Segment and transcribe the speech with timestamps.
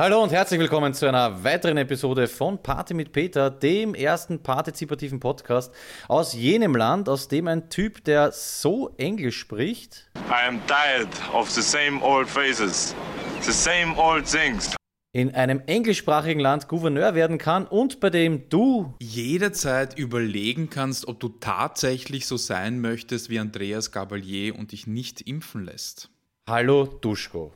[0.00, 5.20] Hallo und herzlich willkommen zu einer weiteren Episode von Party mit Peter, dem ersten partizipativen
[5.20, 5.74] Podcast
[6.08, 10.10] aus jenem Land, aus dem ein Typ, der so Englisch spricht.
[10.16, 12.96] I am tired of the same old faces,
[13.42, 14.74] the same old things.
[15.12, 21.20] In einem englischsprachigen Land Gouverneur werden kann und bei dem du jederzeit überlegen kannst, ob
[21.20, 26.08] du tatsächlich so sein möchtest wie Andreas Gabalier und dich nicht impfen lässt.
[26.48, 27.52] Hallo Duschko.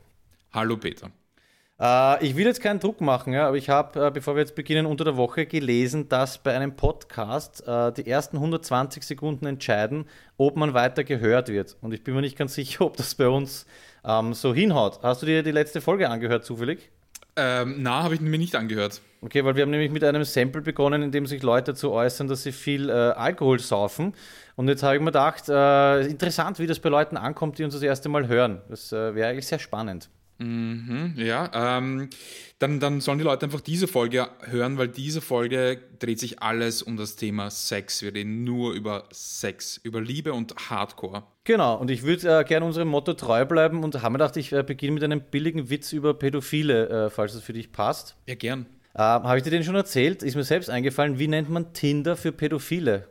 [0.52, 1.10] Hallo Peter.
[1.80, 4.54] Äh, ich will jetzt keinen Druck machen, ja, aber ich habe, äh, bevor wir jetzt
[4.54, 10.06] beginnen, unter der Woche gelesen, dass bei einem Podcast äh, die ersten 120 Sekunden entscheiden,
[10.36, 11.76] ob man weiter gehört wird.
[11.80, 13.66] Und ich bin mir nicht ganz sicher, ob das bei uns
[14.04, 15.00] ähm, so hinhaut.
[15.02, 16.90] Hast du dir die letzte Folge angehört, zufällig?
[17.36, 19.00] Ähm, na, habe ich mir nicht angehört.
[19.20, 22.28] Okay, weil wir haben nämlich mit einem Sample begonnen, in dem sich Leute dazu äußern,
[22.28, 24.14] dass sie viel äh, Alkohol saufen.
[24.54, 27.74] Und jetzt habe ich mir gedacht, äh, interessant, wie das bei Leuten ankommt, die uns
[27.74, 28.60] das erste Mal hören.
[28.68, 30.10] Das äh, wäre eigentlich sehr spannend.
[30.44, 32.10] Mhm, ja, ähm,
[32.58, 36.82] dann, dann sollen die Leute einfach diese Folge hören, weil diese Folge dreht sich alles
[36.82, 38.02] um das Thema Sex.
[38.02, 41.22] Wir reden nur über Sex, über Liebe und Hardcore.
[41.44, 44.52] Genau, und ich würde äh, gerne unserem Motto treu bleiben und habe mir gedacht, ich
[44.52, 48.16] äh, beginne mit einem billigen Witz über Pädophile, äh, falls das für dich passt.
[48.28, 48.66] Ja, gern.
[48.94, 50.22] Ähm, habe ich dir den schon erzählt?
[50.22, 53.08] Ist mir selbst eingefallen, wie nennt man Tinder für Pädophile?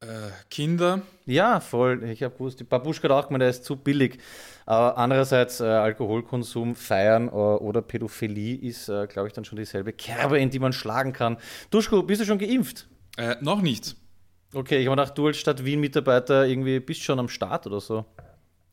[0.00, 1.02] Äh, Kinder.
[1.26, 2.04] Ja, voll.
[2.04, 4.18] Ich habe gewusst, die Babuschka hat auch gemeint, der ist zu billig.
[4.66, 9.92] Aber andererseits, äh, Alkoholkonsum, Feiern äh, oder Pädophilie ist, äh, glaube ich, dann schon dieselbe
[9.92, 11.38] Kerbe, in die man schlagen kann.
[11.70, 12.88] Duschko, bist du schon geimpft?
[13.16, 13.96] Äh, noch nicht.
[14.52, 18.04] Okay, ich habe gedacht, du als Stadt Wien-Mitarbeiter irgendwie bist schon am Start oder so.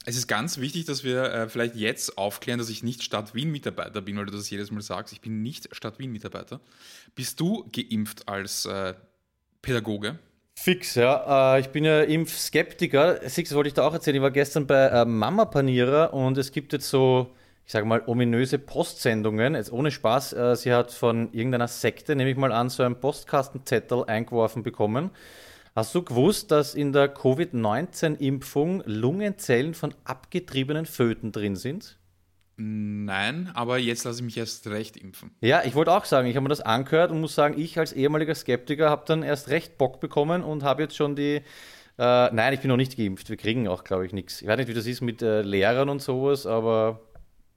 [0.05, 4.01] Es ist ganz wichtig, dass wir äh, vielleicht jetzt aufklären, dass ich nicht Stadt Wien-Mitarbeiter
[4.01, 5.13] bin, weil du das jedes Mal sagst.
[5.13, 6.59] Ich bin nicht Stadt Wien-Mitarbeiter.
[7.15, 8.95] Bist du geimpft als äh,
[9.61, 10.19] Pädagoge?
[10.55, 11.55] Fix, ja.
[11.55, 13.27] Äh, ich bin ja Impfskeptiker.
[13.29, 14.15] Six wollte ich da auch erzählen.
[14.15, 18.01] Ich war gestern bei äh, Mama Panierer und es gibt jetzt so, ich sage mal,
[18.05, 19.55] ominöse Postsendungen.
[19.55, 20.33] Jetzt ohne Spaß.
[20.33, 25.11] Äh, sie hat von irgendeiner Sekte, nehme ich mal an, so einen Postkastenzettel eingeworfen bekommen.
[25.75, 31.97] Hast du gewusst, dass in der Covid-19-Impfung Lungenzellen von abgetriebenen Föten drin sind?
[32.55, 35.31] Nein, aber jetzt lasse ich mich erst recht impfen.
[35.41, 37.93] Ja, ich wollte auch sagen, ich habe mir das angehört und muss sagen, ich als
[37.93, 41.41] ehemaliger Skeptiker habe dann erst recht Bock bekommen und habe jetzt schon die.
[41.97, 43.29] Äh, nein, ich bin noch nicht geimpft.
[43.29, 44.41] Wir kriegen auch, glaube ich, nichts.
[44.41, 47.01] Ich weiß nicht, wie das ist mit äh, Lehrern und sowas, aber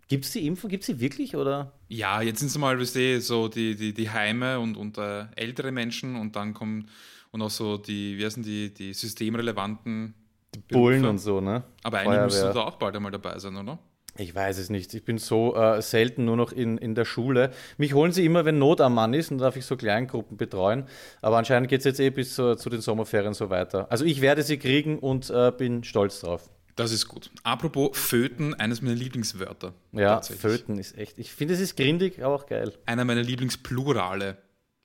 [0.09, 0.71] gibt es die Impfung?
[0.71, 1.37] Gibt es sie wirklich?
[1.37, 1.73] Oder?
[1.89, 5.27] Ja, jetzt sind es mal, wisst ihr, so die, die, die Heime und, und äh,
[5.37, 6.89] ältere Menschen und dann kommen
[7.33, 10.15] und auch so die, wie heißen die, die systemrelevanten
[10.55, 11.65] die Bullen und so, ne?
[11.83, 13.79] Aber eigentlich müsstest du da auch bald einmal dabei sein, oder?
[14.19, 14.95] Ich weiß es nicht.
[14.95, 17.51] Ich bin so äh, selten nur noch in, in der Schule.
[17.77, 20.85] Mich holen sie immer, wenn Not am Mann ist, und darf ich so Kleingruppen betreuen.
[21.23, 23.91] Aber anscheinend geht es jetzt eh bis zu, zu, den Sommerferien so weiter.
[23.91, 26.49] Also ich werde sie kriegen und äh, bin stolz drauf.
[26.77, 27.31] Das ist gut.
[27.43, 29.73] Apropos Föten, eines meiner Lieblingswörter.
[29.93, 31.19] Ja, Föten ist echt.
[31.19, 32.73] Ich finde, es ist grindig, aber auch geil.
[32.85, 34.37] Einer meiner Lieblingsplurale.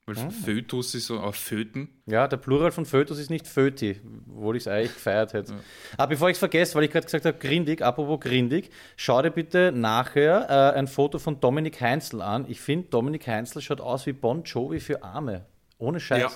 [0.07, 0.29] Weil ah.
[0.29, 1.89] Fötus ist so, aber Föten.
[2.07, 5.53] Ja, der Plural von Fötus ist nicht Föti, obwohl ich es eigentlich gefeiert hätte.
[5.53, 5.59] Ja.
[5.97, 9.29] Aber bevor ich es vergesse, weil ich gerade gesagt habe, grindig, apropos grindig, schau dir
[9.29, 12.45] bitte nachher äh, ein Foto von Dominik Heinzel an.
[12.47, 15.45] Ich finde, Dominik Heinzel schaut aus wie Bon Jovi für Arme.
[15.78, 16.22] Ohne Scheiß.
[16.22, 16.31] Ja.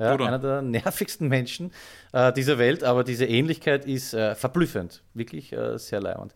[0.00, 1.72] Ja, einer der nervigsten Menschen
[2.12, 5.02] äh, dieser Welt, aber diese Ähnlichkeit ist äh, verblüffend.
[5.12, 6.34] Wirklich äh, sehr leibend.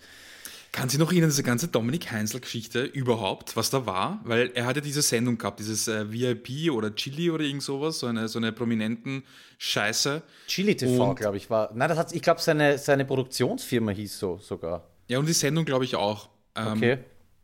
[0.73, 4.21] Kann Sie noch erinnern, diese ganze Dominik Heinzel-Geschichte überhaupt, was da war?
[4.25, 8.07] Weil er hatte diese Sendung gehabt, dieses äh, VIP oder Chili oder irgend sowas, so
[8.07, 9.23] eine, so eine prominenten
[9.59, 10.23] Scheiße.
[10.47, 11.71] Chili TV, glaube ich, war.
[11.75, 14.89] Nein, das hat, ich glaube, seine, seine Produktionsfirma hieß so sogar.
[15.09, 16.31] Ja, und die Sendung, glaube ich, auch.
[16.57, 16.99] Ähm, okay.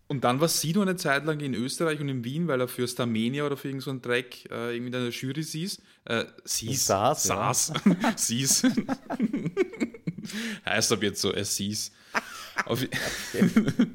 [0.07, 2.89] Und dann war Sido eine Zeit lang in Österreich und in Wien, weil er für
[2.89, 5.83] Starmania oder für irgendeinen so Dreck äh, irgendwie in der Jury sieß.
[6.07, 6.87] Äh, sieß.
[6.87, 7.25] Saß.
[7.25, 7.73] Saß.
[7.85, 8.13] Ja.
[8.17, 8.63] sieß.
[10.65, 11.93] heißt ab jetzt so, er sieß.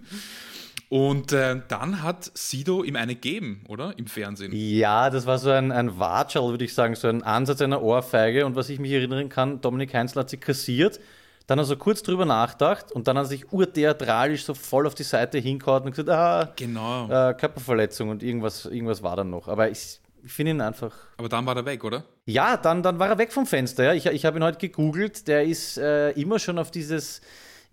[0.93, 3.97] Und äh, dann hat Sido ihm eine gegeben, oder?
[3.97, 4.51] Im Fernsehen.
[4.53, 8.45] Ja, das war so ein, ein Watschel, würde ich sagen, so ein Ansatz einer Ohrfeige.
[8.45, 10.99] Und was ich mich erinnern kann, Dominik Heinzel hat sie kassiert,
[11.47, 14.85] dann hat er so kurz drüber nachgedacht und dann hat er sich urtheatralisch so voll
[14.85, 17.05] auf die Seite hingehauen und gesagt, ah, genau.
[17.05, 19.47] Äh, Körperverletzung und irgendwas, irgendwas war dann noch.
[19.47, 20.93] Aber ich, ich finde ihn einfach.
[21.17, 22.03] Aber dann war er weg, oder?
[22.25, 23.83] Ja, dann, dann war er weg vom Fenster.
[23.83, 23.93] Ja.
[23.93, 25.27] Ich, ich habe ihn heute gegoogelt.
[25.27, 27.21] Der ist äh, immer schon auf dieses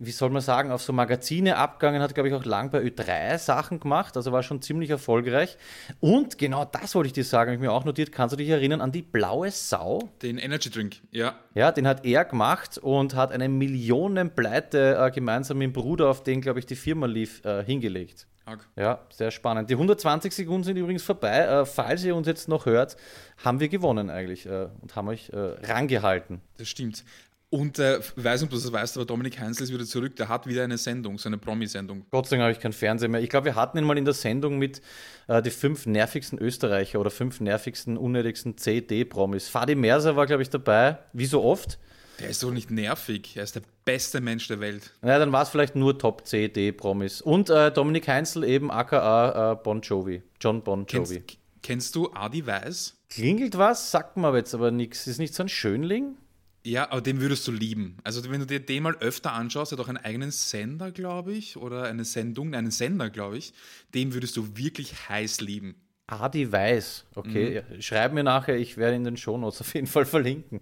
[0.02, 3.36] wie soll man sagen, auf so Magazine abgegangen, hat, glaube ich, auch lang bei Ö3
[3.36, 5.58] Sachen gemacht, also war schon ziemlich erfolgreich.
[6.00, 8.48] Und genau das wollte ich dir sagen, habe ich mir auch notiert, kannst du dich
[8.48, 10.08] erinnern an die blaue Sau?
[10.22, 11.34] Den Energy Drink, ja.
[11.54, 16.22] Ja, den hat er gemacht und hat eine Millionenpleite äh, gemeinsam mit dem Bruder, auf
[16.22, 18.26] den, glaube ich, die Firma lief, äh, hingelegt.
[18.74, 19.70] Ja, sehr spannend.
[19.70, 21.40] Die 120 Sekunden sind übrigens vorbei.
[21.40, 22.96] Äh, falls ihr uns jetzt noch hört,
[23.44, 26.40] haben wir gewonnen eigentlich äh, und haben euch äh, rangehalten.
[26.56, 27.04] Das stimmt.
[27.50, 30.14] Und äh, weiß nicht, ob du das weißt, aber Dominik Heinzel ist wieder zurück.
[30.14, 32.06] Der hat wieder eine Sendung, so eine Promi-Sendung.
[32.12, 33.20] Gott sei Dank habe ich keinen Fernseher mehr.
[33.20, 34.80] Ich glaube, wir hatten ihn mal in der Sendung mit
[35.26, 39.48] äh, die fünf nervigsten Österreicher oder fünf nervigsten, unnötigsten CD-Promis.
[39.48, 41.80] Fadi Merser war, glaube ich, dabei, wie so oft.
[42.20, 43.36] Der ist doch nicht nervig.
[43.36, 44.92] Er ist der beste Mensch der Welt.
[45.02, 47.20] Ja, dann war es vielleicht nur Top-CD-Promis.
[47.20, 50.22] Und äh, Dominik Heinzel eben aka äh, Bon Jovi.
[50.40, 51.20] John Bon Jovi.
[51.20, 52.96] Kennst, kennst du Adi Weiß?
[53.08, 55.08] Klingelt was, sagt man aber jetzt aber nichts.
[55.08, 56.16] Ist nicht so ein Schönling?
[56.62, 57.96] Ja, aber den würdest du lieben.
[58.04, 61.32] Also wenn du dir den mal öfter anschaust, er hat auch einen eigenen Sender, glaube
[61.32, 63.54] ich, oder eine Sendung, einen Sender, glaube ich,
[63.94, 65.74] den würdest du wirklich heiß lieben.
[66.06, 67.62] Adi Weiß, okay.
[67.70, 67.80] Mhm.
[67.80, 70.60] Schreib mir nachher, ich werde in den Shownotes auf jeden Fall verlinken.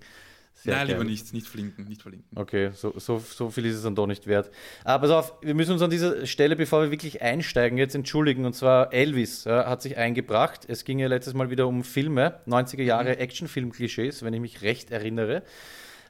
[0.63, 2.37] Sehr Nein, lieber nicht, nicht verlinken, nicht verlinken.
[2.37, 4.51] Okay, so, so, so viel ist es dann doch nicht wert.
[4.83, 8.45] Aber pass auf, wir müssen uns an dieser Stelle, bevor wir wirklich einsteigen, jetzt entschuldigen.
[8.45, 10.67] Und zwar Elvis ja, hat sich eingebracht.
[10.67, 13.21] Es ging ja letztes Mal wieder um Filme, 90er Jahre mhm.
[13.21, 15.45] Actionfilm-Klischees, wenn ich mich recht erinnere.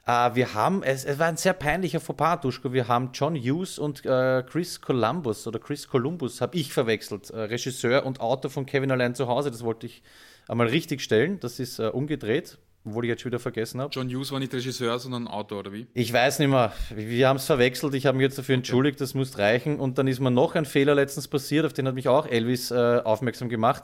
[0.09, 2.73] Uh, wir haben, es, es, war ein sehr peinlicher Fauxpas, Duschko.
[2.73, 7.29] Wir haben John Hughes und uh, Chris Columbus oder Chris Columbus, habe ich verwechselt.
[7.29, 9.51] Uh, Regisseur und Autor von Kevin allein zu Hause.
[9.51, 10.01] Das wollte ich
[10.47, 11.39] einmal richtig stellen.
[11.39, 13.91] Das ist umgedreht obwohl ich jetzt schon wieder vergessen habe.
[13.93, 15.85] John Hughes war nicht Regisseur, sondern Autor, oder wie?
[15.93, 16.71] Ich weiß nicht mehr.
[16.95, 17.93] Wir haben es verwechselt.
[17.93, 19.79] Ich habe mich jetzt dafür entschuldigt, das muss reichen.
[19.79, 22.71] Und dann ist mir noch ein Fehler letztens passiert, auf den hat mich auch Elvis
[22.71, 23.83] äh, aufmerksam gemacht.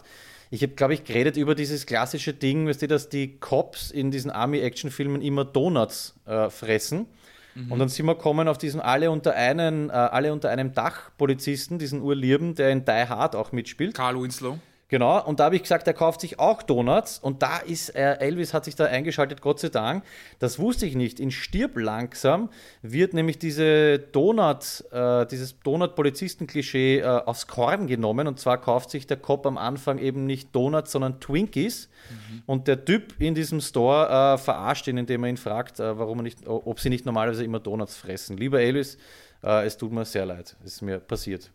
[0.56, 4.10] Ich habe, glaube ich, geredet über dieses klassische Ding, weißt du, dass die Cops in
[4.10, 7.08] diesen Army-Action-Filmen immer Donuts äh, fressen.
[7.56, 7.74] Mhm.
[7.74, 11.12] Und dann sind wir kommen auf diesen alle unter, einen, äh, alle unter einem Dach
[11.18, 13.96] Polizisten, diesen Urlierben, der in Die Hard auch mitspielt.
[13.96, 14.58] Carl Winslow.
[14.96, 18.14] Genau, und da habe ich gesagt, er kauft sich auch Donuts und da ist äh,
[18.20, 20.06] Elvis hat sich da eingeschaltet, Gott sei Dank.
[20.40, 21.20] Das wusste ich nicht.
[21.20, 22.50] In Stirb langsam
[22.82, 29.06] wird nämlich diese Donut, äh, dieses Donut-Polizisten-Klischee äh, aufs Korn genommen und zwar kauft sich
[29.06, 32.44] der Cop am Anfang eben nicht Donuts, sondern Twinkies mhm.
[32.46, 36.20] und der Typ in diesem Store äh, verarscht ihn, indem er ihn fragt, äh, warum
[36.20, 38.38] er nicht, ob sie nicht normalerweise immer Donuts fressen.
[38.38, 38.98] Lieber Elvis,
[39.44, 41.52] äh, es tut mir sehr leid, es ist mir passiert.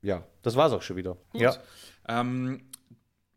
[0.00, 1.16] Ja, das war's auch schon wieder.
[1.32, 1.42] Gut.
[1.42, 1.54] Ja.
[2.08, 2.62] Ähm,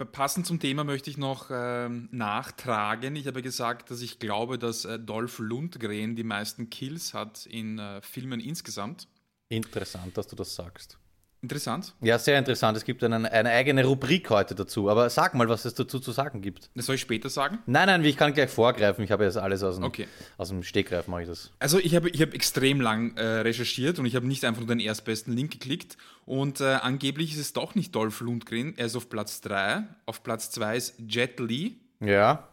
[0.05, 3.15] passend zum Thema möchte ich noch ähm, nachtragen.
[3.15, 7.79] Ich habe gesagt, dass ich glaube, dass äh, Dolph Lundgren die meisten Kills hat in
[7.79, 9.07] äh, Filmen insgesamt.
[9.49, 10.97] Interessant, dass du das sagst.
[11.43, 11.95] Interessant.
[12.01, 12.77] Ja, sehr interessant.
[12.77, 14.91] Es gibt eine, eine, eigene Rubrik heute dazu.
[14.91, 16.69] Aber sag mal, was es dazu zu sagen gibt.
[16.75, 17.57] Das soll ich später sagen?
[17.65, 19.03] Nein, nein, ich kann gleich vorgreifen.
[19.03, 20.07] Ich habe jetzt alles aus dem, okay.
[20.37, 21.51] aus dem Stegreif, mache ich das.
[21.57, 24.67] Also ich habe ich hab extrem lang äh, recherchiert und ich habe nicht einfach nur
[24.67, 25.97] den erstbesten Link geklickt.
[26.25, 28.77] Und äh, angeblich ist es doch nicht Dolph Lundgren.
[28.77, 29.83] Er ist auf Platz 3.
[30.05, 31.79] Auf Platz 2 ist Jet Li.
[32.01, 32.49] Ja.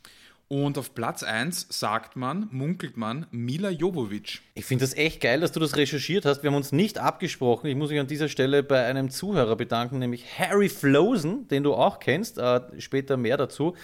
[0.50, 4.40] Und auf Platz 1 sagt man, munkelt man, Mila Jovovic.
[4.54, 6.42] Ich finde das echt geil, dass du das recherchiert hast.
[6.42, 7.66] Wir haben uns nicht abgesprochen.
[7.66, 11.74] Ich muss mich an dieser Stelle bei einem Zuhörer bedanken, nämlich Harry Flosen, den du
[11.74, 12.38] auch kennst.
[12.38, 13.74] Äh, später mehr dazu.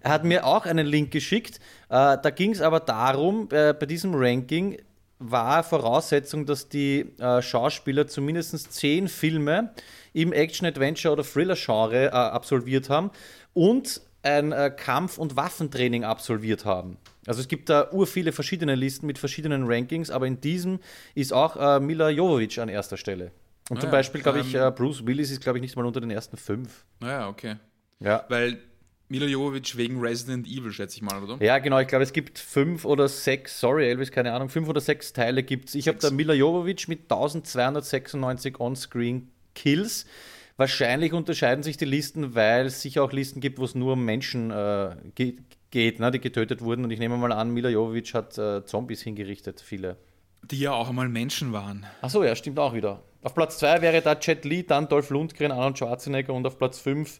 [0.00, 1.60] Er hat mir auch einen Link geschickt.
[1.90, 4.78] Äh, da ging es aber darum, äh, bei diesem Ranking
[5.18, 9.74] war Voraussetzung, dass die äh, Schauspieler zumindest zehn Filme
[10.14, 13.10] im Action, Adventure oder Thriller-Genre äh, absolviert haben
[13.52, 16.96] und ein äh, Kampf- und Waffentraining absolviert haben.
[17.26, 20.80] Also es gibt da ur viele verschiedene Listen mit verschiedenen Rankings, aber in diesem
[21.14, 23.32] ist auch äh, Mila Jovovic an erster Stelle.
[23.70, 25.86] Und ah, zum Beispiel, glaube ich, ähm, äh, Bruce Willis ist, glaube ich, nicht mal
[25.86, 26.84] unter den ersten fünf.
[27.00, 27.56] Naja, ah okay.
[28.00, 28.24] Ja.
[28.28, 28.58] Weil
[29.08, 31.42] Mila Jovovic wegen Resident Evil, schätze ich mal, oder?
[31.42, 31.78] Ja, genau.
[31.78, 35.42] Ich glaube, es gibt fünf oder sechs, sorry, Elvis, keine Ahnung, fünf oder sechs Teile
[35.42, 35.74] gibt es.
[35.74, 40.06] Ich habe da Mila Jovovic mit 1296 On-Screen Kills.
[40.56, 44.04] Wahrscheinlich unterscheiden sich die Listen, weil es sicher auch Listen gibt, wo es nur um
[44.04, 46.84] Menschen äh, geht, geht ne, die getötet wurden.
[46.84, 49.96] Und ich nehme mal an, Mila Jovovich hat äh, Zombies hingerichtet, viele.
[50.42, 51.86] Die ja auch einmal Menschen waren.
[52.02, 53.02] Achso, ja, stimmt auch wieder.
[53.22, 56.78] Auf Platz 2 wäre da Jet Li, dann Dolph Lundgren, Arnold Schwarzenegger und auf Platz
[56.78, 57.18] 5,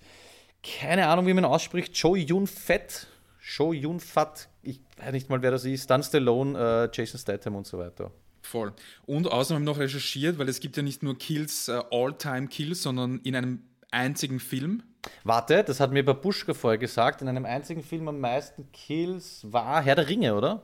[0.63, 3.09] keine Ahnung, wie man ausspricht, Joe Yun Fett.
[3.47, 7.57] Joe Yun Fat, ich weiß nicht mal, wer das ist, dann Stallone, äh, Jason Statham
[7.57, 8.11] und so weiter.
[8.45, 8.73] Voll.
[9.07, 13.35] Und außerdem noch recherchiert, weil es gibt ja nicht nur Kills, äh, All-Time-Kills, sondern in
[13.35, 14.83] einem einzigen Film.
[15.23, 19.83] Warte, das hat mir Babuschka vorher gesagt, in einem einzigen Film am meisten Kills war
[19.83, 20.63] Herr der Ringe, oder?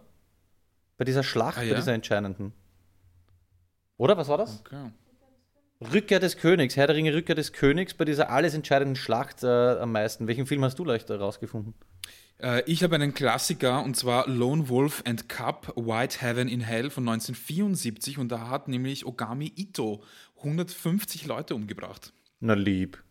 [0.98, 1.72] Bei dieser Schlacht, ah, ja?
[1.72, 2.52] bei dieser entscheidenden.
[3.96, 4.60] Oder, was war das?
[4.60, 4.90] Okay.
[5.92, 9.46] Rückkehr des Königs, Herr der Ringe, Rückkehr des Königs, bei dieser alles entscheidenden Schlacht äh,
[9.46, 10.26] am meisten.
[10.26, 11.72] Welchen Film hast du leicht herausgefunden?
[11.72, 11.89] Äh,
[12.66, 17.08] ich habe einen Klassiker und zwar Lone Wolf and Cup, White Heaven in Hell von
[17.08, 20.02] 1974 und da hat nämlich Ogami Ito
[20.38, 22.12] 150 Leute umgebracht.
[22.40, 23.02] Na lieb.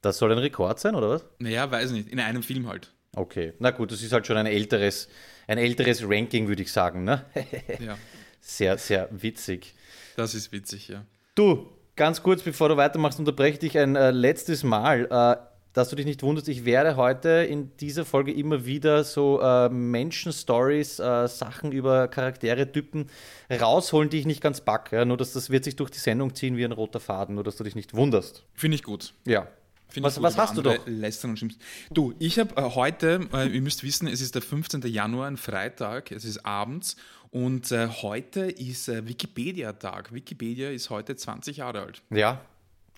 [0.00, 1.24] Das soll ein Rekord sein, oder was?
[1.38, 2.08] Naja, weiß nicht.
[2.08, 2.92] In einem Film halt.
[3.16, 3.54] Okay.
[3.58, 5.08] Na gut, das ist halt schon ein älteres,
[5.46, 7.04] ein älteres Ranking, würde ich sagen.
[7.04, 7.24] Ne?
[7.80, 7.96] ja.
[8.40, 9.74] Sehr, sehr witzig.
[10.16, 11.04] Das ist witzig, ja.
[11.34, 15.06] Du, ganz kurz, bevor du weitermachst, unterbreche ich dich ein äh, letztes Mal.
[15.10, 19.40] Äh, dass du dich nicht wunderst, ich werde heute in dieser Folge immer wieder so
[19.42, 23.08] äh, Menschen-Stories, äh, Sachen über Charaktere, Typen
[23.50, 24.96] rausholen, die ich nicht ganz packe.
[24.96, 25.04] Ja?
[25.04, 27.56] Nur, dass das wird sich durch die Sendung ziehen wie ein roter Faden, nur dass
[27.56, 28.44] du dich nicht wunderst.
[28.54, 29.12] Finde ich gut.
[29.26, 29.48] Ja.
[29.88, 30.78] Find Was- was hast du doch?
[30.86, 31.60] Lästern und schimpfen.
[31.90, 34.82] Du, ich habe äh, heute, äh, ihr müsst wissen, es ist der 15.
[34.82, 36.96] Januar, ein Freitag, es ist abends
[37.30, 40.12] und äh, heute ist äh, Wikipedia-Tag.
[40.12, 42.02] Wikipedia ist heute 20 Jahre alt.
[42.10, 42.40] Ja.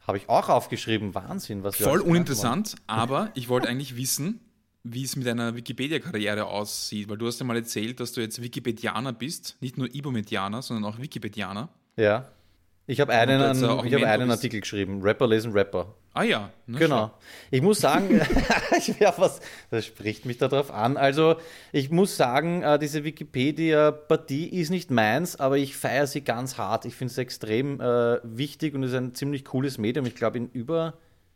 [0.06, 1.14] Habe ich auch aufgeschrieben.
[1.14, 4.40] Wahnsinn, was wir Voll uninteressant, aber ich wollte eigentlich wissen,
[4.84, 8.40] wie es mit deiner Wikipedia-Karriere aussieht, weil du hast ja mal erzählt, dass du jetzt
[8.40, 11.68] Wikipedianer bist, nicht nur Ibomedianer, sondern auch Wikipedianer.
[11.96, 12.28] Ja.
[12.86, 14.30] Ich habe einen, ich Mentor einen.
[14.30, 15.02] Artikel geschrieben.
[15.02, 15.94] Rapper lesen Rapper.
[16.16, 17.11] Ah ja, na Genau.
[17.50, 18.23] Ich muss sagen,
[18.78, 20.96] ich ja, was, das spricht mich darauf an.
[20.96, 21.37] Also,
[21.73, 26.87] ich muss sagen, äh, diese Wikipedia-Partie ist nicht meins, aber ich feiere sie ganz hart.
[26.87, 30.06] Ich finde es extrem äh, wichtig und es ist ein ziemlich cooles Medium.
[30.06, 30.94] Ich glaube, in über,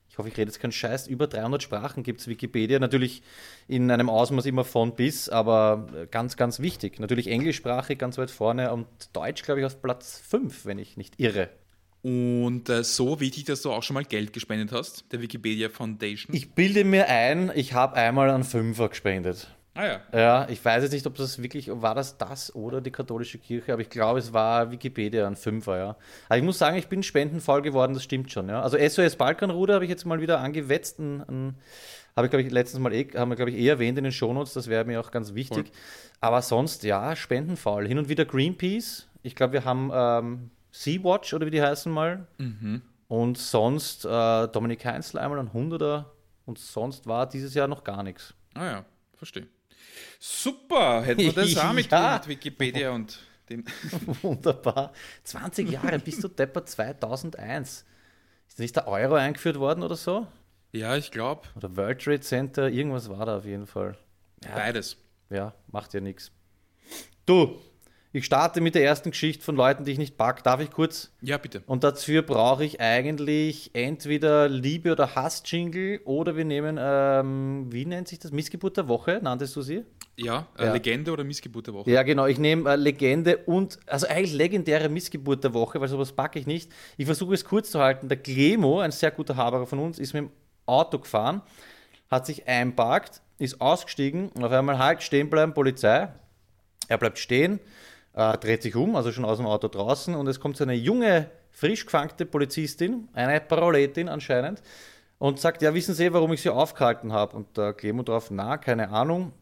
[0.09, 2.79] ich hoffe, ich rede jetzt keinen Scheiß, über 300 Sprachen gibt es Wikipedia.
[2.79, 3.23] Natürlich
[3.69, 6.99] in einem Ausmaß immer von bis, aber äh, ganz, ganz wichtig.
[7.01, 11.21] Natürlich englischsprachig ganz weit vorne und Deutsch, glaube ich, auf Platz 5, wenn ich nicht
[11.21, 11.51] irre.
[12.03, 16.35] Und äh, so wichtig, dass du auch schon mal Geld gespendet hast, der Wikipedia Foundation.
[16.35, 19.49] Ich bilde mir ein, ich habe einmal einen Fünfer gespendet.
[19.75, 20.01] ah ja.
[20.13, 23.75] Ja, ich weiß jetzt nicht, ob das wirklich, war das das oder die katholische Kirche,
[23.75, 25.97] aber ich glaube, es war Wikipedia ein Fünfer, ja.
[26.29, 28.63] Aber ich muss sagen, ich bin spendenvoll geworden, das stimmt schon, ja.
[28.63, 32.95] Also SOS Balkanruder habe ich jetzt mal wieder angewetzt, habe ich, glaube ich, letztens mal,
[32.95, 35.35] eh, haben wir, glaube ich, eh erwähnt in den Shownotes, das wäre mir auch ganz
[35.35, 35.67] wichtig.
[35.67, 35.77] Voll.
[36.23, 37.87] Aber sonst, ja, spendenvoll.
[37.87, 42.27] Hin und wieder Greenpeace, ich glaube, wir haben ähm, Sea-Watch oder wie die heißen mal.
[43.09, 46.13] Und sonst äh, Dominik Heinzl einmal ein Hunderter
[46.47, 48.35] und sonst war dieses Jahr noch gar nichts.
[48.55, 48.85] Ah ja,
[49.15, 49.47] verstehe.
[50.19, 52.21] Super, hätten wir das auch mit, Ja.
[52.27, 53.65] Wikipedia und dem.
[54.23, 54.93] Wunderbar.
[55.25, 57.85] 20 Jahre bis zu Depper 2001.
[58.49, 60.27] Ist nicht der Euro eingeführt worden oder so?
[60.73, 63.97] Ja, ich glaube, Oder World Trade Center, irgendwas war da auf jeden Fall.
[64.55, 64.97] beides.
[65.29, 66.31] Ja, macht ja nichts.
[67.27, 67.59] Du,
[68.13, 70.43] ich starte mit der ersten Geschichte von Leuten, die ich nicht pack.
[70.43, 71.13] Darf ich kurz?
[71.21, 71.63] Ja, bitte.
[71.67, 78.09] Und dafür brauche ich eigentlich entweder Liebe- oder Hass-Jingle oder wir nehmen, ähm, wie nennt
[78.09, 78.33] sich das?
[78.33, 79.85] Missgeburt der Woche, nanntest du sie?
[80.17, 80.73] Ja, äh, Ja.
[80.73, 81.91] Legende oder Missgeburt der Woche?
[81.91, 82.27] Ja, genau.
[82.27, 86.47] Ich nehme äh, Legende und, also eigentlich legendäre Missgeburt der Woche, weil sowas packe ich
[86.47, 86.71] nicht.
[86.97, 88.09] Ich versuche es kurz zu halten.
[88.09, 90.31] Der Clemo, ein sehr guter Haberer von uns, ist mit dem
[90.67, 91.43] Auto gefahren,
[92.11, 96.09] hat sich einparkt, ist ausgestiegen und auf einmal halt stehen bleiben, Polizei.
[96.89, 97.61] Er bleibt stehen,
[98.15, 100.75] äh, dreht sich um, also schon aus dem Auto draußen und es kommt so eine
[100.75, 104.63] junge, frisch gefangte Polizistin, eine Paroletin anscheinend,
[105.19, 107.37] und sagt, ja, wissen Sie, warum ich Sie aufgehalten habe?
[107.37, 109.33] Und der Clemo drauf, na, keine Ahnung.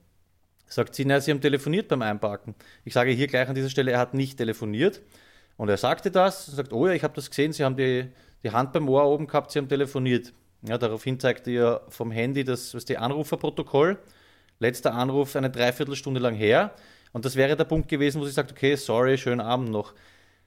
[0.66, 2.54] Sagt sie, na, Sie haben telefoniert beim Einparken.
[2.84, 5.00] Ich sage hier gleich an dieser Stelle, er hat nicht telefoniert.
[5.56, 8.08] Und er sagte das, und sagt, oh ja, ich habe das gesehen, Sie haben die,
[8.42, 10.32] die Hand beim Ohr oben gehabt, Sie haben telefoniert.
[10.62, 13.98] Ja, daraufhin zeigte ihr vom Handy das, was die Anruferprotokoll.
[14.58, 16.72] Letzter Anruf eine Dreiviertelstunde lang her.
[17.12, 19.94] Und das wäre der Punkt gewesen, wo sie sagt, okay, sorry, schönen Abend noch.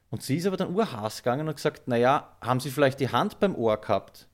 [0.09, 3.39] Und sie ist aber dann urhaß gegangen und gesagt, naja, haben Sie vielleicht die Hand
[3.39, 4.27] beim Ohr gehabt?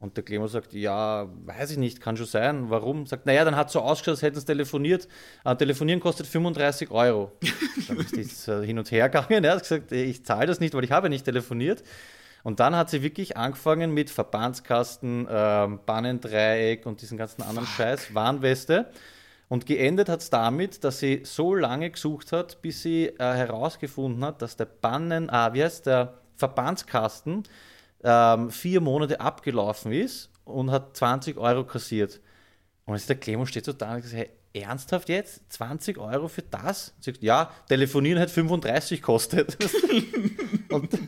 [0.00, 2.68] Und der Clemo sagt, ja, weiß ich nicht, kann schon sein.
[2.68, 3.06] Warum?
[3.06, 5.08] Sagt, naja, dann hat so ausgeschaut, als hätten sie telefoniert.
[5.44, 7.32] Äh, telefonieren kostet 35 Euro.
[7.88, 9.44] dann ist das äh, hin und her gegangen.
[9.44, 11.82] Er hat gesagt, ich zahle das nicht, weil ich habe nicht telefoniert.
[12.42, 18.14] Und dann hat sie wirklich angefangen mit Verbandskasten, ähm, Bannendreieck und diesen ganzen anderen Scheiß,
[18.14, 18.90] Warnweste.
[19.54, 24.24] Und geendet hat es damit, dass sie so lange gesucht hat, bis sie äh, herausgefunden
[24.24, 27.44] hat, dass der Bannen, ah, wie heißt der Verbandskasten
[28.02, 32.20] ähm, vier Monate abgelaufen ist und hat 20 Euro kassiert.
[32.84, 35.42] Und jetzt der Clemo steht so da und sagt, hey, ernsthaft jetzt?
[35.52, 36.92] 20 Euro für das?
[36.98, 39.56] Sagt, ja, telefonieren hat 35 kostet.
[40.68, 40.98] und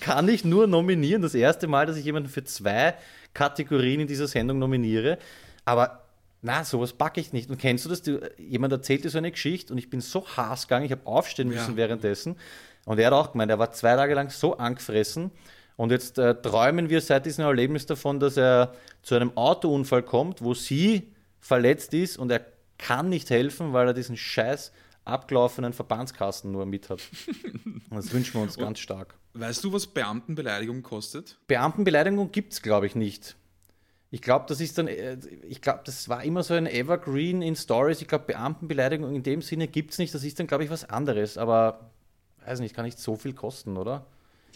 [0.00, 1.22] kann ich nur nominieren.
[1.22, 2.92] Das erste Mal, dass ich jemanden für zwei
[3.32, 5.16] Kategorien in dieser Sendung nominiere.
[5.64, 6.05] Aber
[6.46, 7.50] na, sowas packe ich nicht.
[7.50, 8.02] Und kennst du das?
[8.02, 11.04] Du, jemand erzählt dir so eine Geschichte und ich bin so haß gegangen, ich habe
[11.04, 11.76] aufstehen müssen Ja.
[11.76, 12.36] währenddessen.
[12.84, 15.32] Und er hat auch gemeint, er war zwei Tage lang so angefressen.
[15.74, 18.72] Und jetzt äh, träumen wir seit diesem Erlebnis davon, dass er
[19.02, 22.46] zu einem Autounfall kommt, wo sie verletzt ist und er
[22.78, 24.70] kann nicht helfen, weil er diesen scheiß
[25.04, 27.00] abgelaufenen Verbandskasten nur mit hat.
[27.26, 29.14] Und das wünschen wir uns ganz stark.
[29.34, 31.36] Weißt du, was Beamtenbeleidigung kostet?
[31.48, 33.36] Beamtenbeleidigung gibt es, glaube ich, nicht.
[34.10, 37.56] Ich glaube, das ist dann, äh, ich glaube, das war immer so ein Evergreen in
[37.56, 38.00] Stories.
[38.00, 40.14] Ich glaube, Beamtenbeleidigung in dem Sinne gibt es nicht.
[40.14, 41.38] Das ist dann, glaube ich, was anderes.
[41.38, 41.90] Aber,
[42.44, 44.06] weiß nicht, kann nicht so viel kosten, oder?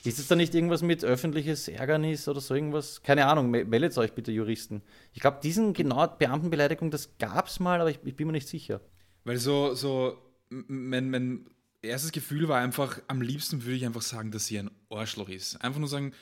[0.03, 3.03] Ist es dann nicht irgendwas mit öffentliches Ärgernis oder so irgendwas?
[3.03, 4.83] Keine Ahnung, me- meldet euch bitte, Juristen.
[5.13, 8.49] Ich glaube, diesen genau Beamtenbeleidigung, das gab es mal, aber ich, ich bin mir nicht
[8.49, 8.81] sicher.
[9.25, 10.17] Weil so, so
[10.49, 11.51] mein, mein
[11.83, 15.63] erstes Gefühl war einfach, am liebsten würde ich einfach sagen, dass sie ein Arschloch ist.
[15.63, 16.13] Einfach nur sagen,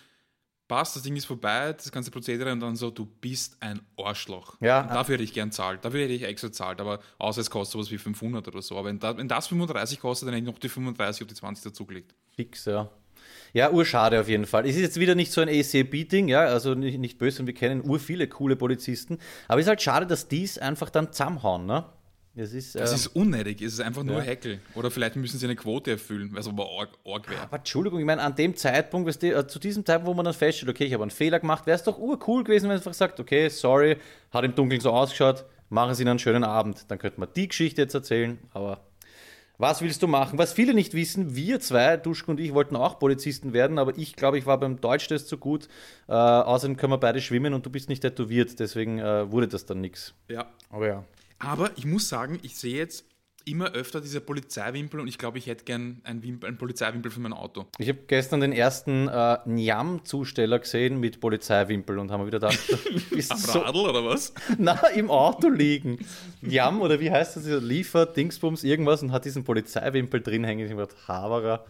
[0.69, 4.57] passt, das Ding ist vorbei, das ganze Prozedere und dann so, du bist ein Arschloch.
[4.61, 4.83] Ja.
[4.83, 7.73] Und dafür hätte ich gern zahlt, dafür hätte ich extra zahlt, aber außer es kostet
[7.73, 8.77] sowas wie 500 oder so.
[8.77, 11.35] Aber wenn, da, wenn das 35 kostet, dann hätte ich noch die 35 oder die
[11.35, 12.15] 20 dazugelegt.
[12.37, 12.91] Fix, ja.
[13.53, 14.67] Ja, urschade auf jeden Fall.
[14.67, 17.55] Es ist jetzt wieder nicht so ein ACB-Ding, ja, also nicht, nicht böse, und wir
[17.55, 21.67] kennen ur viele coole Polizisten, aber es ist halt schade, dass dies einfach dann zusammenhauen,
[21.67, 21.87] ne?
[22.39, 24.23] Es ist, das ähm, ist unnötig, es ist einfach nur ja.
[24.23, 24.61] Heckel.
[24.77, 27.43] Oder vielleicht müssen sie eine Quote erfüllen, weil es aber arg, arg wäre.
[27.43, 30.25] Aber Entschuldigung, ich meine, an dem Zeitpunkt, weißt du, äh, zu diesem Zeitpunkt, wo man
[30.25, 32.77] dann feststellt, okay, ich habe einen Fehler gemacht, wäre es doch urcool gewesen, wenn man
[32.79, 33.97] einfach sagt, okay, sorry,
[34.31, 36.85] hat im Dunkeln so ausgeschaut, machen Sie einen schönen Abend.
[36.89, 38.83] Dann könnte man die Geschichte jetzt erzählen, aber
[39.61, 40.39] was willst du machen?
[40.39, 44.15] Was viele nicht wissen, wir zwei, Duschko und ich, wollten auch Polizisten werden, aber ich
[44.15, 45.69] glaube, ich war beim Deutschtest so gut.
[46.07, 49.67] Äh, außerdem können wir beide schwimmen und du bist nicht tätowiert, deswegen äh, wurde das
[49.67, 50.15] dann nichts.
[50.29, 50.47] Ja.
[50.71, 51.05] Aber ja.
[51.39, 53.05] Aber ich muss sagen, ich sehe jetzt
[53.49, 57.21] immer öfter diese Polizeiwimpel und ich glaube, ich hätte gern einen, Wimpel, einen Polizeiwimpel für
[57.21, 57.67] mein Auto.
[57.79, 62.59] Ich habe gestern den ersten äh, Njam-Zusteller gesehen mit Polizeiwimpel und haben wieder gedacht,
[63.11, 64.35] bist Am so Radl oder was?
[64.59, 65.99] Na, im Auto liegen.
[66.43, 67.47] Njam oder wie heißt das?
[67.47, 70.67] Liefer, Dingsbums, irgendwas und hat diesen Polizeiwimpel drin hängen.
[70.67, 71.65] Ich habe gedacht, Haberer.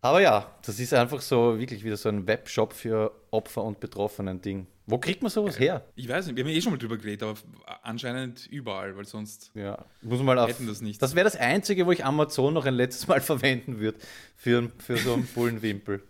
[0.00, 4.40] Aber ja, das ist einfach so wirklich wieder so ein Webshop für Opfer und Betroffenen
[4.40, 4.66] Ding.
[4.88, 5.84] Wo kriegt man sowas her?
[5.96, 7.36] Ich weiß nicht, wir haben ja eh schon mal drüber geredet, aber
[7.82, 11.02] anscheinend überall, weil sonst ja, muss man mal auf, hätten das nicht.
[11.02, 13.98] Das wäre das Einzige, wo ich Amazon noch ein letztes Mal verwenden würde
[14.36, 16.02] für, für so einen Bullenwimpel.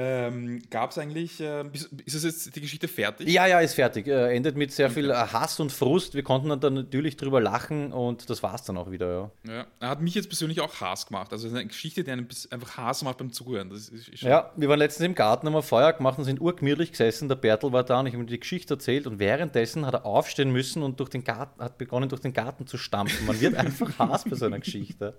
[0.00, 3.28] Ähm, Gab es eigentlich, äh, ist es jetzt die Geschichte fertig?
[3.28, 4.06] Ja, ja, ist fertig.
[4.06, 6.14] Äh, endet mit sehr viel Hass und Frust.
[6.14, 9.32] Wir konnten dann natürlich drüber lachen und das war es dann auch wieder.
[9.44, 9.52] Ja.
[9.52, 9.66] ja.
[9.80, 11.32] Er hat mich jetzt persönlich auch Hass gemacht.
[11.32, 13.72] Also eine Geschichte, die einen einfach Hass macht beim Zuhören.
[13.72, 16.92] Ist, ist ja, wir waren letztens im Garten, haben wir Feuer gemacht und sind urgemütlich
[16.92, 17.28] gesessen.
[17.28, 20.06] Der Bertel war da und ich habe ihm die Geschichte erzählt und währenddessen hat er
[20.06, 23.26] aufstehen müssen und durch den Garten, hat begonnen, durch den Garten zu stampfen.
[23.26, 25.18] Man wird einfach Hass bei so einer Geschichte.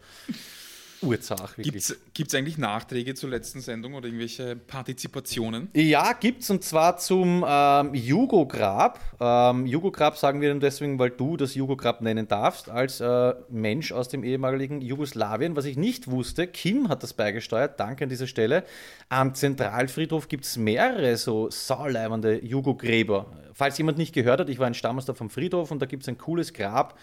[1.01, 1.93] Urzach, wirklich.
[2.13, 5.69] Gibt es eigentlich Nachträge zur letzten Sendung oder irgendwelche Partizipationen?
[5.73, 8.99] Ja, gibt es und zwar zum ähm, Jugograb.
[9.19, 14.09] Ähm, Jugograb sagen wir deswegen, weil du das Jugograb nennen darfst, als äh, Mensch aus
[14.09, 15.55] dem ehemaligen Jugoslawien.
[15.55, 18.63] Was ich nicht wusste, Kim hat das beigesteuert, danke an dieser Stelle.
[19.07, 23.27] Am Zentralfriedhof gibt es mehrere so sauleibende Jugogräber.
[23.53, 26.09] Falls jemand nicht gehört hat, ich war ein Stammester vom Friedhof und da gibt es
[26.09, 26.97] ein cooles Grab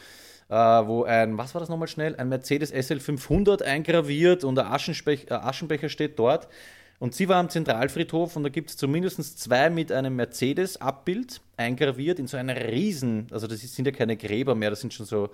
[0.55, 2.15] wo ein, was war das nochmal schnell?
[2.17, 6.49] Ein Mercedes SL 500 eingraviert und ein Aschenbecher, äh, Aschenbecher steht dort.
[6.99, 12.19] Und sie war am Zentralfriedhof und da gibt es zumindest zwei mit einem Mercedes-Abbild eingraviert
[12.19, 15.29] in so einer riesen, also das sind ja keine Gräber mehr, das sind schon so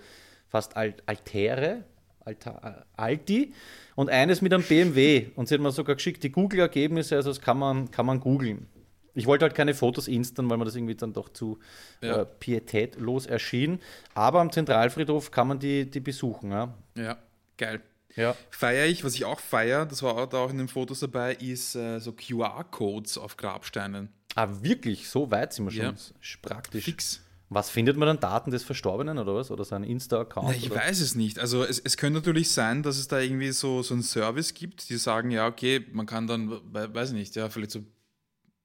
[0.48, 1.85] fast Alt Altäre,
[2.25, 3.53] Alta, äh, Alti
[3.94, 5.27] und eines mit einem BMW.
[5.37, 8.66] Und sie hat mir sogar geschickt die Google-Ergebnisse, also das kann man, kann man googeln.
[9.14, 11.59] Ich wollte halt keine Fotos instern, weil mir das irgendwie dann doch zu
[12.01, 12.22] ja.
[12.22, 13.81] äh, pietätlos erschien.
[14.14, 16.51] Aber am Zentralfriedhof kann man die, die besuchen.
[16.51, 17.18] Ja, ja
[17.59, 17.81] geil.
[18.16, 18.37] Ja.
[18.51, 21.75] Feiere ich, was ich auch feiere, das war da auch in den Fotos dabei, ist
[21.75, 24.11] äh, so QR-Codes auf Grabsteinen.
[24.35, 25.09] Ah, wirklich?
[25.09, 25.85] So weit sind wir schon.
[25.85, 26.38] Ja.
[26.42, 26.85] Praktisch.
[26.85, 27.22] Fix.
[27.48, 28.20] Was findet man dann?
[28.20, 29.51] Daten des Verstorbenen oder was?
[29.51, 30.57] Oder sein Insta-Account?
[30.57, 30.81] Ich oder?
[30.81, 31.38] weiß es nicht.
[31.38, 34.88] Also es, es könnte natürlich sein, dass es da irgendwie so, so einen Service gibt,
[34.88, 37.85] die sagen, ja, okay, man kann dann, weiß ich nicht, ja, vielleicht so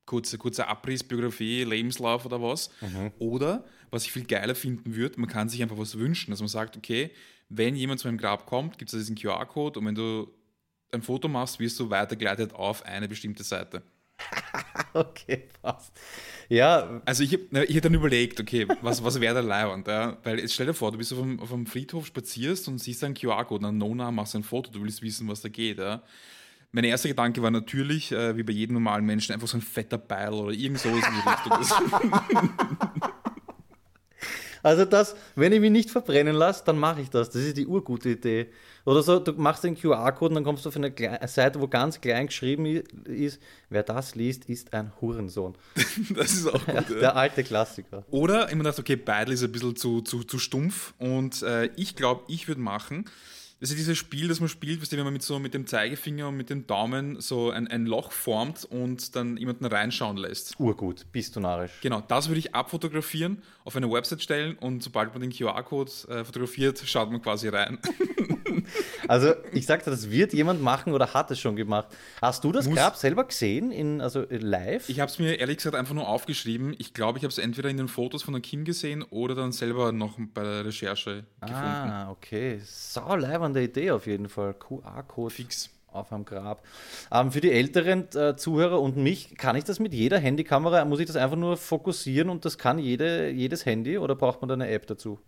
[0.07, 2.71] kurze Abriss, Biografie, Lebenslauf oder was.
[2.81, 3.11] Mhm.
[3.19, 6.49] Oder, was ich viel geiler finden würde, man kann sich einfach was wünschen, dass man
[6.49, 7.11] sagt, okay,
[7.49, 10.31] wenn jemand zu einem Grab kommt, gibt es diesen QR-Code und wenn du
[10.91, 13.83] ein Foto machst, wirst du weitergeleitet auf eine bestimmte Seite.
[14.93, 15.93] okay, passt.
[16.49, 17.01] Ja.
[17.05, 19.87] Also ich, ich hätte dann überlegt, okay, was, was wäre der Leihwand?
[19.87, 20.17] Ja?
[20.23, 23.03] Weil jetzt stell dir vor, du bist auf einem, auf einem Friedhof, spazierst und siehst
[23.03, 25.77] einen QR-Code, dann Nona machst ein Foto, du willst wissen, was da geht.
[25.77, 26.01] Ja?
[26.77, 29.97] Mein erster Gedanke war natürlich, äh, wie bei jedem normalen Menschen, einfach so ein fetter
[29.97, 33.01] Beil oder irgend sowas in die Richtung.
[34.63, 37.29] Also das, wenn ich mich nicht verbrennen lasse, dann mache ich das.
[37.29, 38.47] Das ist die urgute Idee.
[38.83, 40.91] Oder so, du machst den QR-Code und dann kommst du auf eine
[41.27, 42.65] Seite, wo ganz klein geschrieben
[43.05, 45.55] ist, wer das liest, ist ein Hurensohn.
[46.09, 46.75] das ist auch gut.
[46.75, 48.03] Ja, der alte Klassiker.
[48.09, 51.69] Oder ich mir dachte, okay, Beidel ist ein bisschen zu, zu, zu stumpf und äh,
[51.77, 53.05] ich glaube, ich würde machen,
[53.59, 56.37] das ist dieses Spiel, das man spielt, wenn man mit so mit dem Zeigefinger und
[56.37, 60.59] mit dem Daumen so ein, ein Loch formt und dann jemanden reinschauen lässt.
[60.59, 61.71] Urgut, bist du narrisch.
[61.81, 66.23] Genau, das würde ich abfotografieren, auf eine Website stellen und sobald man den QR-Code äh,
[66.23, 67.79] fotografiert, schaut man quasi rein.
[69.07, 71.87] also ich sagte, das wird jemand machen oder hat es schon gemacht.
[72.21, 74.87] Hast du das Muss, Grab selber gesehen, in, also live?
[74.87, 76.75] Ich habe es mir ehrlich gesagt einfach nur aufgeschrieben.
[76.77, 79.51] Ich glaube, ich habe es entweder in den Fotos von der Kim gesehen oder dann
[79.51, 81.65] selber noch bei der Recherche gefunden.
[81.65, 82.61] Ah, okay.
[82.63, 83.15] Sau
[83.53, 84.53] leibende Idee auf jeden Fall.
[84.53, 85.33] QR-Code.
[85.33, 86.63] Fix auf einem Grab.
[87.11, 90.85] Ähm, für die älteren äh, Zuhörer und mich, kann ich das mit jeder Handykamera?
[90.85, 94.49] Muss ich das einfach nur fokussieren und das kann jede, jedes Handy oder braucht man
[94.49, 95.19] da eine App dazu?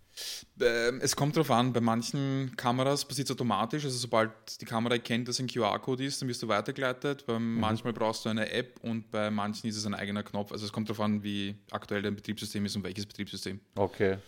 [0.60, 3.84] Ähm, es kommt darauf an, bei manchen Kameras passiert es automatisch.
[3.84, 4.30] Also sobald
[4.60, 7.24] die Kamera erkennt, dass ein QR-Code ist, dann wirst du weitergeleitet.
[7.26, 7.58] Mhm.
[7.58, 10.52] Manchmal brauchst du eine App und bei manchen ist es ein eigener Knopf.
[10.52, 13.58] Also es kommt darauf an, wie aktuell dein Betriebssystem ist und welches Betriebssystem.
[13.74, 14.18] Okay.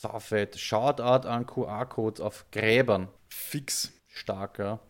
[0.00, 0.58] Saufett.
[0.58, 3.08] Shoutout an QR-Codes auf Gräbern.
[3.28, 3.92] Fix.
[4.08, 4.80] Starker.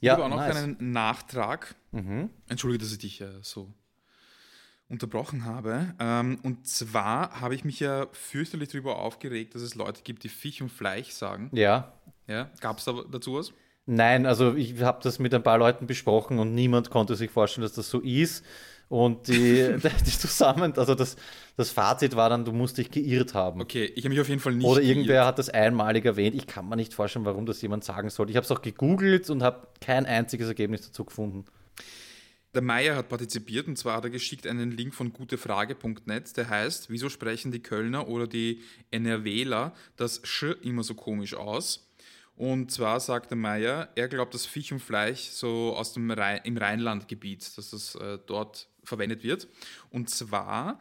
[0.00, 0.56] Ja, ich habe auch noch nice.
[0.56, 1.74] einen Nachtrag.
[1.92, 2.30] Mhm.
[2.48, 3.72] Entschuldige, dass ich dich äh, so
[4.88, 5.94] unterbrochen habe.
[6.00, 10.28] Ähm, und zwar habe ich mich ja fürchterlich darüber aufgeregt, dass es Leute gibt, die
[10.28, 11.48] Fisch und Fleisch sagen.
[11.52, 11.92] Ja.
[12.26, 13.52] ja Gab es da dazu was?
[13.86, 17.62] Nein, also ich habe das mit ein paar Leuten besprochen und niemand konnte sich vorstellen,
[17.62, 18.44] dass das so ist.
[18.88, 19.76] Und die,
[20.06, 21.16] die zusammen, also das,
[21.56, 23.60] das Fazit war dann, du musst dich geirrt haben.
[23.60, 25.26] Okay, ich habe mich auf jeden Fall nicht Oder irgendwer geirrt.
[25.26, 26.34] hat das einmalig erwähnt.
[26.34, 28.30] Ich kann mir nicht vorstellen, warum das jemand sagen soll.
[28.30, 31.44] Ich habe es auch gegoogelt und habe kein einziges Ergebnis dazu gefunden.
[32.54, 36.90] Der Meier hat partizipiert und zwar hat er geschickt einen Link von gutefrage.net, der heißt,
[36.90, 38.60] wieso sprechen die Kölner oder die
[38.90, 41.88] NRWler das Sch immer so komisch aus?
[42.36, 46.40] Und zwar sagt der Meier, er glaubt, dass Fisch und Fleisch so aus dem Rhein,
[46.44, 49.48] im Rheinlandgebiet, dass das äh, dort verwendet wird.
[49.90, 50.80] Und zwar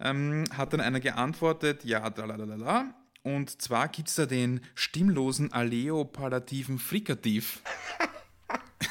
[0.00, 6.78] ähm, hat dann einer geantwortet, ja, da, Und zwar gibt es da den stimmlosen aleopalativen
[6.78, 7.60] Frikativ.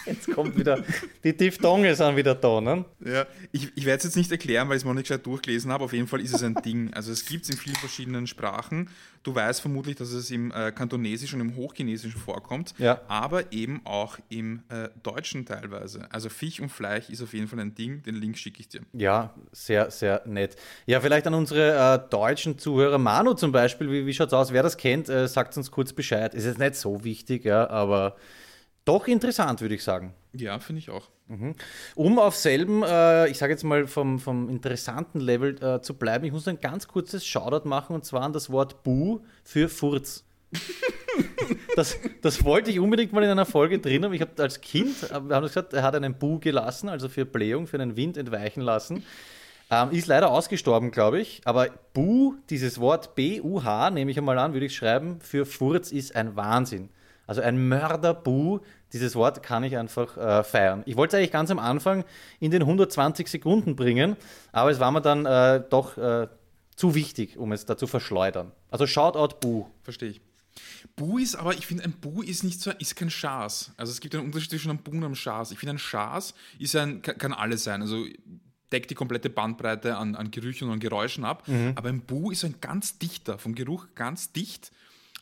[0.06, 0.84] Jetzt kommt wieder,
[1.24, 2.86] die Diphthonge sind wieder da, ne?
[3.06, 5.72] Ja, ich, ich werde es jetzt nicht erklären, weil ich es noch nicht gescheit durchgelesen
[5.72, 5.84] habe.
[5.84, 6.94] Auf jeden Fall ist es ein Ding.
[6.94, 8.90] Also es gibt es in vielen verschiedenen Sprachen.
[9.24, 13.02] Du weißt vermutlich, dass es im äh, Kantonesischen und im Hochchinesischen vorkommt, ja.
[13.08, 16.08] aber eben auch im äh, Deutschen teilweise.
[16.12, 18.02] Also Fisch und Fleisch ist auf jeden Fall ein Ding.
[18.02, 18.82] Den Link schicke ich dir.
[18.94, 20.56] Ja, sehr, sehr nett.
[20.88, 24.52] Ja, vielleicht an unsere äh, deutschen Zuhörer, Manu zum Beispiel, wie, wie schaut es aus?
[24.52, 26.34] Wer das kennt, äh, sagt uns kurz Bescheid.
[26.34, 28.16] Ist jetzt nicht so wichtig, ja, aber
[28.86, 30.14] doch interessant, würde ich sagen.
[30.34, 31.10] Ja, finde ich auch.
[31.28, 31.56] Mhm.
[31.96, 36.26] Um auf selben, äh, ich sage jetzt mal vom, vom interessanten Level äh, zu bleiben,
[36.26, 40.26] ich muss ein ganz kurzes Shoutout machen und zwar an das Wort Bu für Furz.
[41.76, 44.14] das, das wollte ich unbedingt mal in einer Folge drin haben.
[44.14, 47.26] Ich habe als Kind, äh, wir haben gesagt, er hat einen Bu gelassen, also für
[47.26, 49.04] Blähung, für einen Wind entweichen lassen.
[49.70, 51.42] Ähm, ist leider ausgestorben, glaube ich.
[51.46, 56.16] Aber Bu, dieses Wort B-U-H, nehme ich einmal an, würde ich schreiben, für Furz ist
[56.16, 56.90] ein Wahnsinn.
[57.28, 58.60] Also ein Mörderbu,
[58.94, 60.84] dieses Wort kann ich einfach äh, feiern.
[60.86, 62.04] Ich wollte es eigentlich ganz am Anfang
[62.40, 64.18] in den 120 Sekunden bringen,
[64.52, 66.28] aber es war mir dann äh, doch äh,
[66.76, 68.52] zu wichtig, um es da zu verschleudern.
[68.70, 69.68] Also Shoutout Bu.
[69.84, 70.22] Verstehe ich.
[70.96, 73.74] Bu ist aber, ich finde, ein Bu ist nicht so, ist kein Schaß.
[73.78, 75.52] Also es gibt einen Unterschied zwischen einem Bu und einem Schaß.
[75.52, 77.82] Ich finde, ein Schaß ist ein, kann, kann alles sein.
[77.82, 78.06] Also
[78.72, 81.48] deckt die komplette Bandbreite an, an Gerüchen und an Geräuschen ab.
[81.48, 81.74] Mhm.
[81.76, 84.72] Aber ein Bu ist ein ganz dichter, vom Geruch ganz dicht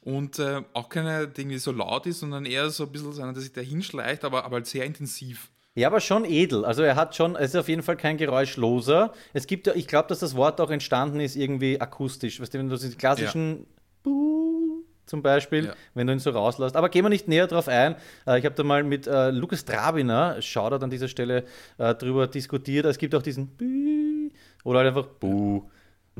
[0.03, 3.33] und äh, auch keiner, der irgendwie so laut ist, sondern eher so ein bisschen einer,
[3.33, 5.49] der sich da hinschleicht, aber, aber halt sehr intensiv.
[5.75, 6.65] Ja, aber schon edel.
[6.65, 9.13] Also er hat schon, es ist auf jeden Fall kein geräuschloser.
[9.33, 12.41] Es gibt ja, ich glaube, dass das Wort auch entstanden ist irgendwie akustisch.
[12.41, 13.65] Weißt du, wenn du die klassischen ja.
[14.03, 15.73] Buh zum Beispiel, ja.
[15.93, 16.75] wenn du ihn so rauslässt.
[16.75, 17.95] Aber gehen wir nicht näher drauf ein.
[18.27, 21.45] Äh, ich habe da mal mit äh, Lukas Drabiner, Shoutout an dieser Stelle,
[21.77, 22.85] äh, drüber diskutiert.
[22.85, 24.29] Es gibt auch diesen Buh
[24.63, 25.63] oder halt einfach Buh.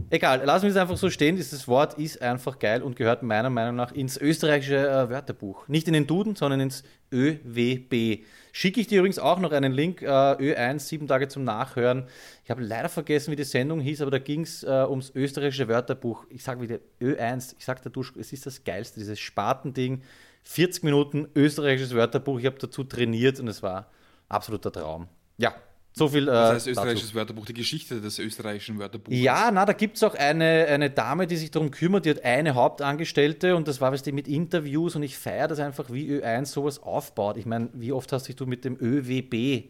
[0.09, 1.35] Egal, lassen wir es einfach so stehen.
[1.35, 5.67] Dieses Wort ist einfach geil und gehört meiner Meinung nach ins österreichische äh, Wörterbuch.
[5.67, 8.25] Nicht in den Duden, sondern ins ÖWB.
[8.51, 12.07] Schicke ich dir übrigens auch noch einen Link, äh, Ö1, sieben Tage zum Nachhören.
[12.43, 15.67] Ich habe leider vergessen, wie die Sendung hieß, aber da ging es äh, ums österreichische
[15.67, 16.25] Wörterbuch.
[16.29, 20.01] Ich sage wieder Ö1, ich sage da, es ist das Geilste, dieses Spartending.
[20.43, 22.39] 40 Minuten österreichisches Wörterbuch.
[22.39, 23.91] Ich habe dazu trainiert und es war
[24.29, 25.07] absoluter Traum.
[25.37, 25.53] Ja,
[25.93, 26.23] so viel.
[26.23, 27.15] Äh, das heißt österreichisches dazu.
[27.17, 29.15] Wörterbuch, die Geschichte des österreichischen Wörterbuchs.
[29.15, 32.23] Ja, na, da gibt es auch eine, eine Dame, die sich darum kümmert, die hat
[32.23, 36.07] eine Hauptangestellte und das war was die mit Interviews und ich feiere das einfach, wie
[36.09, 37.37] Ö1 sowas aufbaut.
[37.37, 39.69] Ich meine, wie oft hast dich du mit dem ÖWB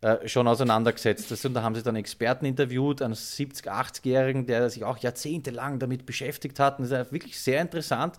[0.00, 1.30] äh, schon auseinandergesetzt?
[1.30, 5.78] Das, und da haben sie dann Experten interviewt, einen 70-, 80-Jährigen, der sich auch jahrzehntelang
[5.78, 6.78] damit beschäftigt hat.
[6.78, 8.16] Und das ist wirklich sehr interessant.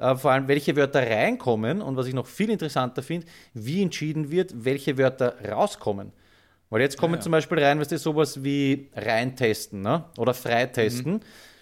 [0.00, 4.30] Uh, vor allem, welche Wörter reinkommen und was ich noch viel interessanter finde, wie entschieden
[4.30, 6.12] wird, welche Wörter rauskommen.
[6.70, 7.22] Weil jetzt kommen ja, ja.
[7.22, 10.04] zum Beispiel rein, was ist sowas wie reintesten ne?
[10.18, 11.14] oder freitesten.
[11.14, 11.20] Mhm.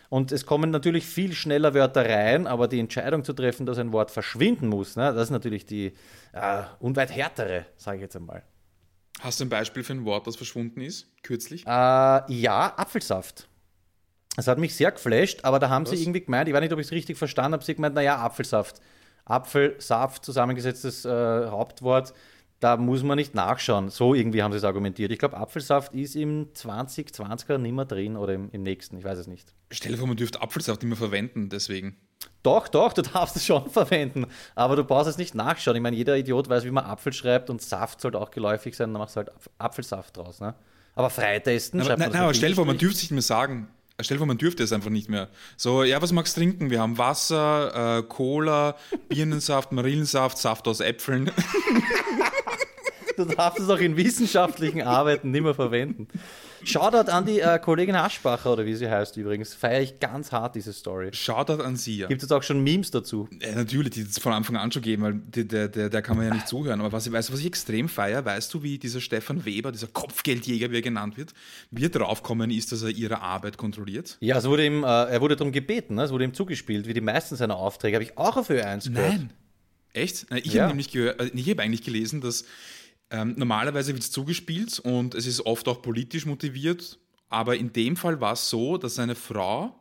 [0.09, 3.93] Und es kommen natürlich viel schneller Wörter rein, aber die Entscheidung zu treffen, dass ein
[3.93, 5.13] Wort verschwinden muss, ne?
[5.13, 5.93] das ist natürlich die
[6.33, 8.43] äh, unweit härtere, sage ich jetzt einmal.
[9.21, 11.67] Hast du ein Beispiel für ein Wort, das verschwunden ist, kürzlich?
[11.67, 13.49] Äh, ja, Apfelsaft.
[14.37, 15.93] Das hat mich sehr geflasht, aber da haben was?
[15.93, 18.19] sie irgendwie gemeint, ich weiß nicht, ob ich es richtig verstanden habe, sie gemeint, naja,
[18.19, 18.81] Apfelsaft.
[19.25, 21.09] Apfelsaft, zusammengesetztes äh,
[21.49, 22.13] Hauptwort
[22.61, 23.91] da muss man nicht nachschauen.
[23.91, 25.13] So irgendwie haben sie es argumentiert.
[25.13, 29.19] Ich glaube, Apfelsaft ist im 2020er nicht mehr drin oder im, im nächsten, ich weiß
[29.19, 29.55] es nicht.
[29.71, 31.97] Stell dir vor, man dürfte Apfelsaft nicht mehr verwenden, deswegen.
[32.43, 35.77] Doch, doch, du darfst es schon verwenden, aber du brauchst es nicht nachschauen.
[35.77, 38.93] Ich meine, jeder Idiot weiß, wie man Apfel schreibt und Saft sollte auch geläufig sein,
[38.93, 40.41] dann machst du halt Apfelsaft draus.
[40.41, 40.55] Ne?
[40.95, 43.23] Aber freitesten schreibt man Nein, nein aber stell dir vor, man dürfte es nicht mehr
[43.23, 43.69] sagen.
[44.01, 45.29] Stell dir vor, man dürfte es einfach nicht mehr.
[45.57, 46.69] So, ja, was magst du trinken?
[46.71, 48.77] Wir haben Wasser, äh, Cola,
[49.09, 51.31] Birnensaft, Marillensaft, Saft aus Äpfeln.
[53.17, 56.09] Du darfst es auch in wissenschaftlichen Arbeiten nicht mehr verwenden.
[56.65, 59.55] Shoutout an die äh, Kollegin Aschbacher, oder wie sie heißt übrigens.
[59.55, 61.11] Feiere ich ganz hart diese Story.
[61.13, 62.07] Shoutout an sie, ja.
[62.09, 63.29] Gibt es auch schon Memes dazu?
[63.41, 66.17] Ja, natürlich, die ist von Anfang an schon geben, weil die, der, der, der kann
[66.17, 66.81] man ja nicht zuhören.
[66.81, 69.89] Aber was ich weiß, was ich extrem feiere, weißt du, wie dieser Stefan Weber, dieser
[69.89, 71.33] Kopfgeldjäger, wie er genannt wird,
[71.71, 74.17] wie er draufkommen ist, dass er ihre Arbeit kontrolliert?
[74.21, 76.05] Ja, es wurde ihm, äh, er wurde darum gebeten, ne?
[76.05, 77.97] es wurde ihm zugespielt, wie die meisten seiner Aufträge.
[77.97, 79.11] Habe ich auch auf Ö1 gehört.
[79.11, 79.31] Nein.
[79.93, 80.27] Echt?
[80.45, 80.63] Ich Ja.
[80.63, 82.45] habe nämlich gehört, äh, ich habe eigentlich gelesen, dass
[83.11, 87.97] ähm, normalerweise wird es zugespielt und es ist oft auch politisch motiviert, aber in dem
[87.97, 89.75] Fall war es so, dass seine Frau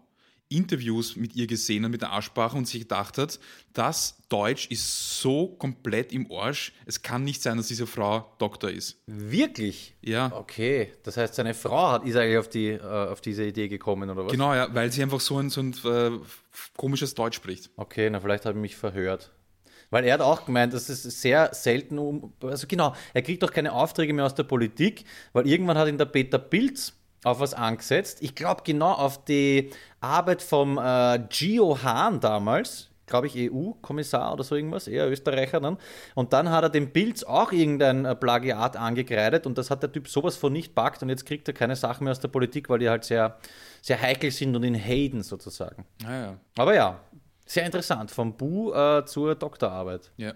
[0.48, 3.40] Interviews mit ihr gesehen hat, mit der Aussprache und sich gedacht hat,
[3.74, 8.70] das Deutsch ist so komplett im Arsch, es kann nicht sein, dass diese Frau Doktor
[8.70, 9.02] ist.
[9.08, 9.96] Wirklich?
[10.02, 13.68] Ja, Okay, das heißt, seine Frau hat, ist eigentlich auf, die, äh, auf diese Idee
[13.68, 14.32] gekommen, oder was?
[14.32, 16.12] genau, ja, weil sie einfach so ein, so ein äh,
[16.78, 17.72] komisches Deutsch spricht.
[17.76, 19.32] Okay, na vielleicht habe ich mich verhört.
[19.96, 22.34] Weil er hat auch gemeint, dass es sehr selten um.
[22.44, 25.98] Also genau, er kriegt doch keine Aufträge mehr aus der Politik, weil irgendwann hat ihn
[25.98, 26.92] der Peter Pilz
[27.24, 28.18] auf was angesetzt.
[28.20, 34.44] Ich glaube genau auf die Arbeit vom äh, Gio Hahn damals, glaube ich EU-Kommissar oder
[34.44, 35.78] so irgendwas, eher Österreicher dann.
[36.14, 39.94] Und dann hat er dem Pilz auch irgendein äh, Plagiat angekreidet und das hat der
[39.94, 42.68] Typ sowas von nicht packt und jetzt kriegt er keine Sachen mehr aus der Politik,
[42.68, 43.38] weil die halt sehr,
[43.82, 45.86] sehr heikel sind und in Hayden sozusagen.
[46.06, 46.38] Ah, ja.
[46.58, 47.00] Aber ja,
[47.46, 50.12] sehr interessant, vom Bu äh, zur Doktorarbeit.
[50.18, 50.34] ja.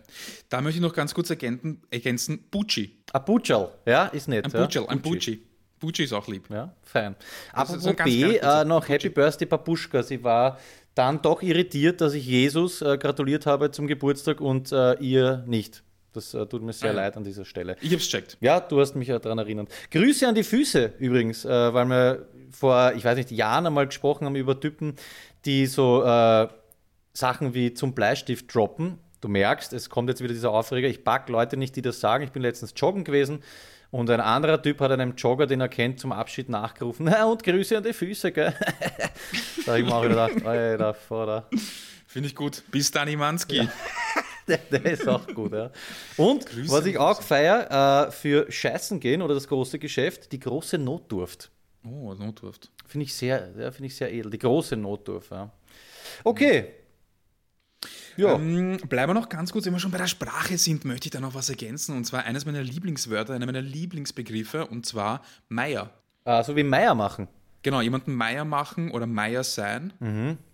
[0.49, 2.97] Da möchte ich noch ganz kurz ergänzen, ergänzen Bucci.
[3.11, 4.45] Ah, Butchel, ja, ist nett.
[4.45, 4.61] Ein ja?
[4.61, 5.43] Bucci, ein Bucci.
[5.79, 6.49] Bucci ist auch lieb.
[6.49, 7.15] Ja, fein.
[7.53, 10.03] Ein ganz, B, äh, noch Happy Birthday Papuschka.
[10.03, 10.59] Sie war
[10.93, 15.83] dann doch irritiert, dass ich Jesus äh, gratuliert habe zum Geburtstag und äh, ihr nicht.
[16.13, 17.77] Das äh, tut mir sehr Ah, leid an dieser Stelle.
[17.81, 18.37] Ich hab's checkt.
[18.41, 19.69] Ja, du hast mich ja daran erinnert.
[19.91, 24.25] Grüße an die Füße übrigens, äh, weil wir vor, ich weiß nicht, Jahren einmal gesprochen
[24.25, 24.95] haben über Typen,
[25.45, 26.47] die so äh,
[27.19, 28.97] Sachen wie zum Bleistift droppen.
[29.21, 30.87] Du merkst, es kommt jetzt wieder dieser Aufreger.
[30.87, 32.23] Ich pack Leute nicht, die das sagen.
[32.23, 33.43] Ich bin letztens joggen gewesen
[33.91, 37.07] und ein anderer Typ hat einem Jogger, den er kennt, zum Abschied nachgerufen.
[37.07, 38.53] Na, und Grüße an die Füße, gell?
[39.65, 41.49] da habe ich mir auch wieder gedacht, Alter, Vater.
[42.07, 42.63] Finde ich gut.
[42.71, 43.67] Bis dann, Imanski.
[44.47, 45.69] Der, der ist auch gut, ja.
[46.17, 50.39] Und Grüße was ich auch feier, äh, für Scheißen gehen oder das große Geschäft, die
[50.39, 51.51] große Notdurft.
[51.85, 52.71] Oh, Notdurft.
[52.87, 54.31] Finde ich sehr, ja, finde ich sehr edel.
[54.31, 55.51] Die große Notdurft, ja.
[56.23, 56.78] Okay.
[58.19, 58.35] Ja.
[58.35, 61.11] Ähm, bleiben wir noch ganz kurz, wenn wir schon bei der Sprache sind, möchte ich
[61.11, 61.95] da noch was ergänzen.
[61.95, 65.89] Und zwar eines meiner Lieblingswörter, einer meiner Lieblingsbegriffe, und zwar Meier.
[66.25, 67.27] Äh, so wie Meier machen.
[67.61, 69.91] Genau, jemanden Meier machen oder Meier sein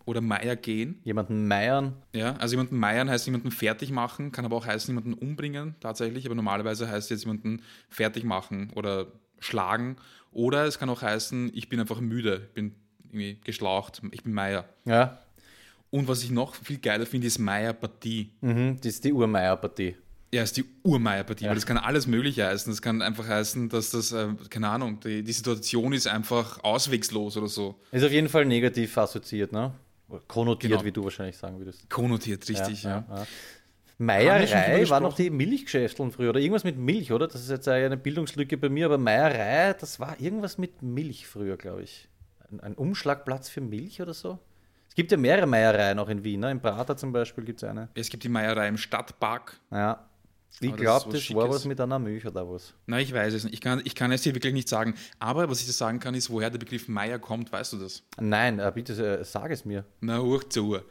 [0.06, 0.99] oder Meier gehen.
[1.04, 1.93] Jemanden meiern.
[2.13, 6.25] Ja, also jemanden meiern heißt jemanden fertig machen, kann aber auch heißen jemanden umbringen tatsächlich,
[6.25, 9.08] aber normalerweise heißt jetzt jemanden fertig machen oder
[9.39, 9.97] schlagen.
[10.32, 14.34] Oder es kann auch heißen, ich bin einfach müde, ich bin irgendwie geschlaucht, ich bin
[14.34, 14.65] Meier.
[14.86, 15.19] Ja.
[15.95, 18.34] Und was ich noch viel geiler finde, ist Meier-Partie.
[18.41, 19.95] Mhm, das ist die Urmeier-Partie.
[20.34, 22.69] Ja, ist die Urmeier-Partie, weil das kann alles Mögliche heißen.
[22.69, 27.38] Das kann einfach heißen, dass das, äh, keine Ahnung, die, die Situation ist einfach auswegslos
[27.38, 27.79] oder so.
[27.93, 29.73] Ist auf jeden Fall negativ assoziiert, ne?
[30.27, 30.84] Konnotiert, Genau.
[30.84, 31.89] wie du wahrscheinlich sagen würdest.
[31.89, 33.05] Konnotiert, richtig, ja.
[33.08, 33.17] ja.
[33.17, 33.25] Schon
[34.05, 37.29] Meierei war noch die Milchgeschäfteln früher oder irgendwas mit Milch, oder?
[37.29, 41.55] Das ist jetzt eine Bildungslücke bei mir, aber Meierei, das war irgendwas mit Milch früher,
[41.55, 42.10] glaube ich.
[42.51, 44.39] Ein, ein Umschlagplatz für Milch oder so?
[44.95, 46.51] Es gibt ja mehrere Meiereien auch in Wien, ne?
[46.51, 47.89] Im Prater zum Beispiel gibt es eine.
[47.95, 49.60] Es gibt die Meierei im Stadtpark.
[49.69, 50.08] Ja.
[50.62, 52.73] Ich das glaube, ist was das, war was mit einer Milch oder was.
[52.86, 53.53] Na, ich weiß es nicht.
[53.55, 54.93] Ich kann, ich kann es dir wirklich nicht sagen.
[55.19, 58.03] Aber was ich dir sagen kann, ist, woher der Begriff Meier kommt, weißt du das?
[58.21, 59.84] Nein, äh, bitte äh, sag es mir.
[59.99, 60.86] Na, hoch zur Uhr.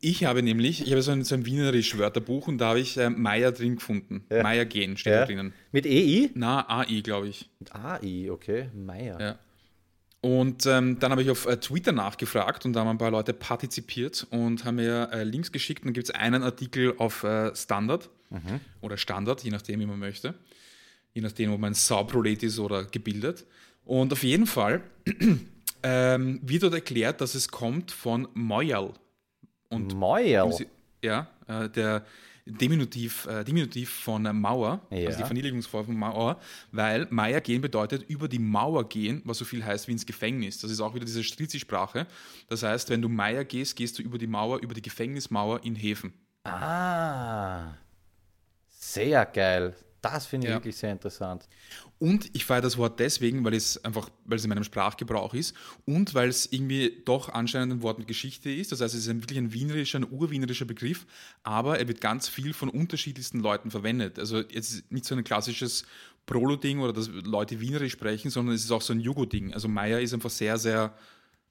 [0.00, 2.98] Ich habe nämlich, ich habe so ein, so ein wienerisch Wörterbuch und da habe ich
[2.98, 4.26] äh, Meier drin gefunden.
[4.30, 4.42] Ja.
[4.42, 5.20] Meier gehen steht Ja.
[5.20, 5.54] da drinnen.
[5.72, 6.28] Mit EI?
[6.34, 7.48] Na, AI, glaube ich.
[7.58, 8.68] Mit AI, okay.
[8.74, 9.18] Meier.
[9.18, 9.38] Ja.
[10.26, 13.32] Und ähm, dann habe ich auf äh, Twitter nachgefragt und da haben ein paar Leute
[13.32, 15.82] partizipiert und haben mir äh, Links geschickt.
[15.82, 18.10] Und dann gibt es einen Artikel auf äh, Standard
[18.80, 20.34] oder Standard, je nachdem, wie man möchte.
[21.14, 23.44] Je nachdem, ob man ein Sauprolet ist oder gebildet.
[23.84, 24.80] Und auf jeden Fall
[25.84, 28.94] ähm, wird dort erklärt, dass es kommt von Moyal.
[29.68, 30.52] Und Meuerl.
[31.04, 32.04] ja, äh, der
[32.46, 35.06] Diminutiv, äh, Diminutiv von Mauer, Ja.
[35.08, 39.44] also die Verniedrigungsform von Mauer, weil Meier gehen bedeutet über die Mauer gehen, was so
[39.44, 40.60] viel heißt wie ins Gefängnis.
[40.60, 42.06] Das ist auch wieder diese Strizi-Sprache.
[42.48, 45.74] Das heißt, wenn du Meier gehst, gehst du über die Mauer, über die Gefängnismauer in
[45.74, 46.12] Häfen.
[46.44, 47.74] Ah.
[48.68, 49.74] Sehr geil.
[50.02, 50.56] Das finde ich Ja.
[50.56, 51.48] wirklich sehr interessant.
[51.98, 55.54] Und ich feiere das Wort deswegen, weil es einfach, weil es in meinem Sprachgebrauch ist
[55.84, 58.70] und weil es irgendwie doch anscheinend ein Wort mit Geschichte ist.
[58.72, 61.06] Das heißt, es ist ein, wirklich ein wienerischer, ein urwienerischer Begriff,
[61.42, 64.18] aber er wird ganz viel von unterschiedlichsten Leuten verwendet.
[64.18, 65.84] Also jetzt nicht so ein klassisches
[66.26, 69.54] Prolo-Ding oder dass Leute wienerisch sprechen, sondern es ist auch so ein Jugo-Ding.
[69.54, 70.96] Also Meier ist einfach sehr, sehr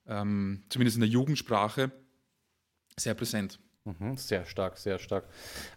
[0.07, 1.91] ähm, zumindest in der Jugendsprache,
[2.97, 3.59] sehr präsent.
[3.85, 5.25] Mhm, sehr stark, sehr stark.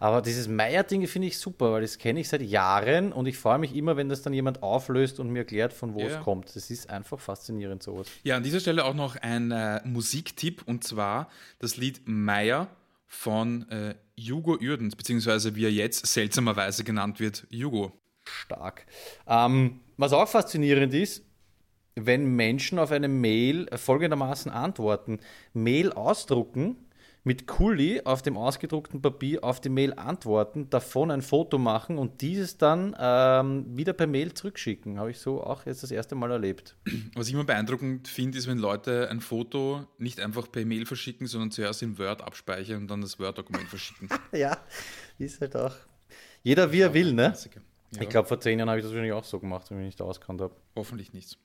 [0.00, 3.58] Aber dieses Meier-Ding finde ich super, weil das kenne ich seit Jahren und ich freue
[3.58, 6.06] mich immer, wenn das dann jemand auflöst und mir erklärt, von wo Ja.
[6.06, 6.56] es kommt.
[6.56, 8.06] Das ist einfach faszinierend, sowas.
[8.22, 12.68] Ja, an dieser Stelle auch noch ein äh, Musiktipp und zwar das Lied Meier
[13.06, 17.92] von äh, Jugo Uerdens, beziehungsweise wie er jetzt seltsamerweise genannt wird, Jugo.
[18.24, 18.86] Stark.
[19.26, 21.24] Ähm, was auch faszinierend ist,
[21.94, 25.20] wenn Menschen auf eine Mail folgendermaßen antworten:
[25.52, 26.76] Mail ausdrucken,
[27.24, 32.20] mit Kuli auf dem ausgedruckten Papier auf die Mail antworten, davon ein Foto machen und
[32.22, 34.98] dieses dann ähm, wieder per Mail zurückschicken.
[34.98, 36.76] Habe ich so auch jetzt das erste Mal erlebt.
[37.14, 41.26] Was ich immer beeindruckend finde, ist, wenn Leute ein Foto nicht einfach per Mail verschicken,
[41.26, 44.08] sondern zuerst in Word abspeichern und dann das Word-Dokument verschicken.
[44.32, 44.58] Ja,
[45.18, 45.74] ist halt auch.
[46.42, 47.34] Jeder wie er will, ne?
[47.92, 49.84] Ja, Ich glaube, vor zehn Jahren habe ich das wahrscheinlich auch so gemacht, wenn ich
[49.84, 50.54] mich nicht auskannt habe.
[50.76, 51.38] hoffentlich nicht.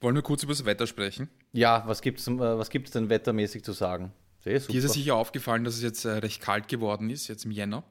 [0.00, 1.28] Wollen wir kurz über das Wetter sprechen?
[1.52, 4.12] Ja, was gibt es äh, was gibt's denn wettermäßig zu sagen?
[4.46, 4.72] Sehr super.
[4.72, 7.50] Hier ist es sicher aufgefallen, dass es jetzt äh, recht kalt geworden ist, jetzt im
[7.50, 7.82] Jänner.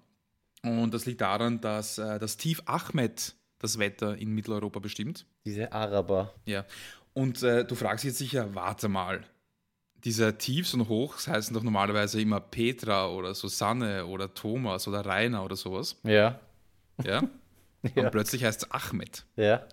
[0.63, 5.25] Und das liegt daran, dass äh, das Tief Ahmed das Wetter in Mitteleuropa bestimmt.
[5.43, 6.33] Diese Araber.
[6.45, 6.65] Ja.
[7.13, 9.25] Und äh, du fragst jetzt sicher, warte mal.
[10.05, 15.43] Diese Tiefs und Hochs heißen doch normalerweise immer Petra oder Susanne oder Thomas oder Rainer
[15.43, 15.99] oder sowas.
[16.03, 16.39] Ja.
[17.03, 17.23] Ja?
[17.93, 18.05] Ja.
[18.05, 19.25] Und plötzlich heißt es Ahmed.
[19.35, 19.67] Ja.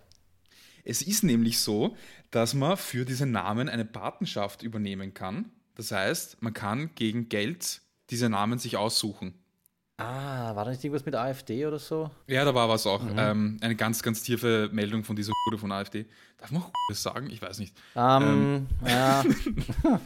[0.85, 1.97] Es ist nämlich so,
[2.31, 5.51] dass man für diese Namen eine Patenschaft übernehmen kann.
[5.75, 7.81] Das heißt, man kann gegen Geld
[8.11, 9.35] diese Namen sich aussuchen.
[9.99, 12.11] Ah, war da nicht irgendwas mit AfD oder so?
[12.27, 13.03] Ja, da war was auch.
[13.17, 16.07] Ähm, eine ganz, ganz tiefe Meldung von dieser Hure von AfD.
[16.39, 17.31] Darf man Hure sagen?
[17.31, 17.77] Ich weiß nicht.
[17.95, 19.23] Ähm, ja.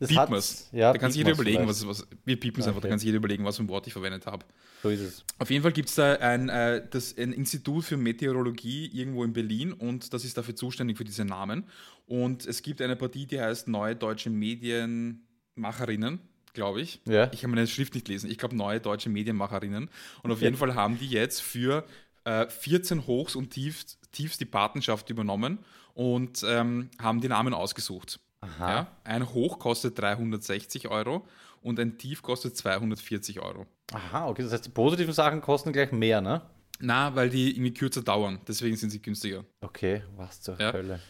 [0.00, 0.40] Das Piepen.
[0.78, 1.84] Ja, da kann sich jeder überlegen, vielleicht.
[1.88, 2.06] was, was.
[2.24, 2.90] Wir piepen es einfach, da Okay.
[2.90, 4.46] kann sich jeder überlegen, was für ein Wort ich verwendet habe.
[4.80, 5.24] So ist es.
[5.40, 9.32] Auf jeden Fall gibt es da ein, äh, das, ein Institut für Meteorologie irgendwo in
[9.32, 11.64] Berlin und das ist dafür zuständig für diese Namen.
[12.08, 16.20] Und es gibt eine Partie, die heißt Neue Deutsche Medienmacherinnen,
[16.54, 17.00] glaube ich.
[17.06, 17.30] Ja.
[17.32, 18.30] Ich kann meine Schrift nicht lesen.
[18.30, 19.90] Ich glaube Neue Deutsche Medienmacherinnen.
[20.22, 21.84] Und auf jeden Fall haben die jetzt für
[22.24, 25.58] äh, 14 Hochs und Tiefs, Tiefs die Patenschaft übernommen
[25.94, 28.18] und ähm, haben die Namen ausgesucht.
[28.40, 28.70] Aha.
[28.70, 28.86] Ja?
[29.04, 31.26] Ein Hoch kostet 360 Euro
[31.60, 33.66] und ein Tief kostet 240 Euro.
[33.92, 34.42] Aha, okay.
[34.42, 36.42] Das heißt, die positiven Sachen kosten gleich mehr, ne?
[36.80, 38.38] Na, weil die irgendwie kürzer dauern.
[38.46, 39.44] Deswegen sind sie günstiger.
[39.60, 40.72] Okay, was zur Ja.
[40.72, 41.00] Hölle.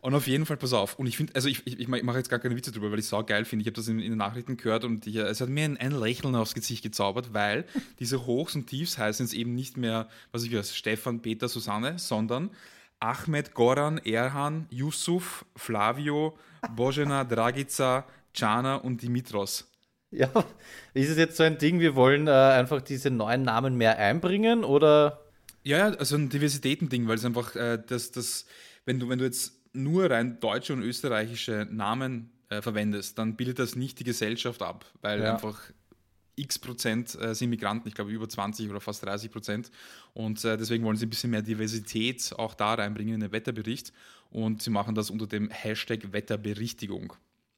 [0.00, 0.98] Und auf jeden Fall, pass auf.
[0.98, 3.06] Und ich finde, also ich, ich, ich mache jetzt gar keine Witze drüber, weil ich
[3.06, 3.62] es sau geil finde.
[3.62, 5.90] Ich habe das in, in den Nachrichten gehört und ich, es hat mir ein, ein
[5.90, 7.64] Lächeln aufs Gesicht gezaubert, weil
[7.98, 11.98] diese Hochs und Tiefs heißen jetzt eben nicht mehr, was ich weiß, Stefan, Peter, Susanne,
[11.98, 12.50] sondern
[13.00, 16.38] Ahmed, Goran, Erhan, Yusuf, Flavio,
[16.76, 19.68] Bojena, Dragica, Cana und Dimitros.
[20.10, 20.30] Ja,
[20.94, 24.64] ist es jetzt so ein Ding, wir wollen äh, einfach diese neuen Namen mehr einbringen
[24.64, 25.20] oder?
[25.64, 28.46] Ja, ja, also ein Diversitätending, weil es einfach, äh, das, das,
[28.86, 33.58] wenn du, wenn du jetzt nur rein deutsche und österreichische Namen äh, verwendest, dann bildet
[33.58, 35.34] das nicht die Gesellschaft ab, weil Ja.
[35.34, 35.60] einfach
[36.36, 39.70] x Prozent äh, sind Migranten, ich glaube über 20 oder fast 30 Prozent.
[40.14, 43.92] Und äh, deswegen wollen sie ein bisschen mehr Diversität auch da reinbringen in den Wetterbericht.
[44.30, 47.14] Und sie machen das unter dem Hashtag Wetterberichtigung.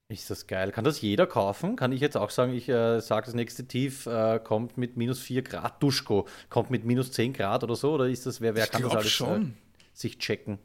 [0.09, 0.73] Ist das geil?
[0.73, 1.77] Kann das jeder kaufen?
[1.77, 5.21] Kann ich jetzt auch sagen, ich äh, sage, das nächste Tief äh, kommt mit minus
[5.21, 7.93] 4 Grad Duschko, kommt mit minus 10 Grad oder so?
[7.93, 9.43] Oder ist das, wer, wer Ich kann das alles schon.
[9.51, 9.53] Äh,
[9.93, 10.59] sich checken?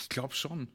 [0.00, 0.68] Ich glaube schon.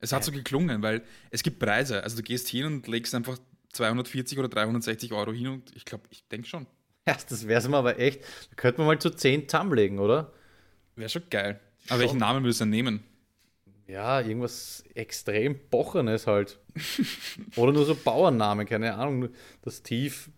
[0.00, 2.02] Es hat so geklungen, weil es gibt Preise.
[2.02, 3.38] Also du gehst hin und legst einfach
[3.72, 6.66] 240 oder 360 Euro hin und ich glaube, ich denke schon.
[7.06, 8.22] Ja, das wäre es mal aber echt.
[8.22, 10.32] Da könnte man mal zu 10 zusammenlegen, oder?
[10.94, 11.60] Wäre schon geil.
[11.86, 12.00] Aber Schon.
[12.00, 13.04] welchen Namen würdest du denn nehmen?
[13.86, 16.58] Ja, irgendwas extrem Bochenes halt.
[17.56, 19.30] Oder nur so Bauernnamen, keine Ahnung.
[19.62, 20.28] Das Tief.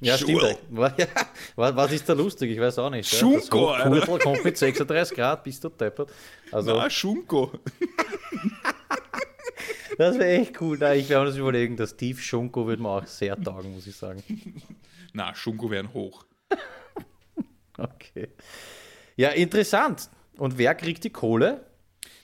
[0.00, 0.40] Ja, Schul.
[0.40, 0.58] stimmt.
[0.70, 1.06] Was, ja,
[1.56, 2.52] was, ist da lustig?
[2.52, 3.12] Ich weiß auch nicht.
[3.12, 3.30] Ja.
[3.30, 6.10] Das kommt mit 36 Grad, bist du deppert.
[6.50, 7.52] Also, Schunko.
[9.98, 10.78] das wäre echt cool.
[10.78, 11.76] Nein, ich werde mir das überlegen.
[11.76, 14.22] Das Tief Schunko würde mir auch sehr taugen, muss ich sagen.
[15.12, 16.24] Na, Schunko wären hoch.
[17.78, 18.28] Okay.
[19.16, 20.08] Ja, interessant.
[20.38, 21.64] Und wer kriegt die Kohle?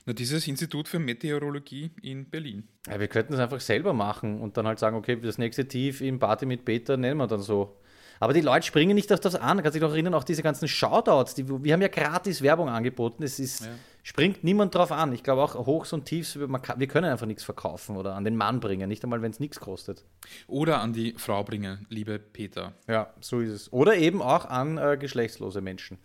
[0.06, 2.68] Na, dieses Institut für Meteorologie in Berlin.
[2.86, 6.00] Ja, wir könnten es einfach selber machen und dann halt sagen, okay, das nächste Tief
[6.00, 7.76] in Party mit Peter nennen wir dann so.
[8.18, 9.62] Aber die Leute springen nicht auf das an.
[9.62, 13.22] Kannst dich noch erinnern, auch diese ganzen Shoutouts, die, wir haben ja gratis Werbung angeboten.
[13.22, 13.70] Es ist, Ja.
[14.02, 15.12] Springt niemand drauf an.
[15.12, 18.36] Ich glaube auch Hochs und Tiefs, kann, wir können einfach nichts verkaufen oder an den
[18.36, 20.04] Mann bringen, nicht einmal, wenn es nichts kostet.
[20.46, 22.74] Oder an die Frau bringen, liebe Peter.
[22.88, 23.72] Ja, so ist es.
[23.72, 25.98] Oder eben auch an äh, geschlechtslose Menschen.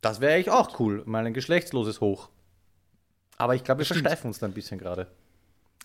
[0.00, 2.28] Das wäre eigentlich auch cool, mal ein geschlechtsloses Hoch.
[3.38, 4.02] Aber ich glaube, wir stimmt.
[4.02, 5.08] versteifen uns da ein bisschen gerade.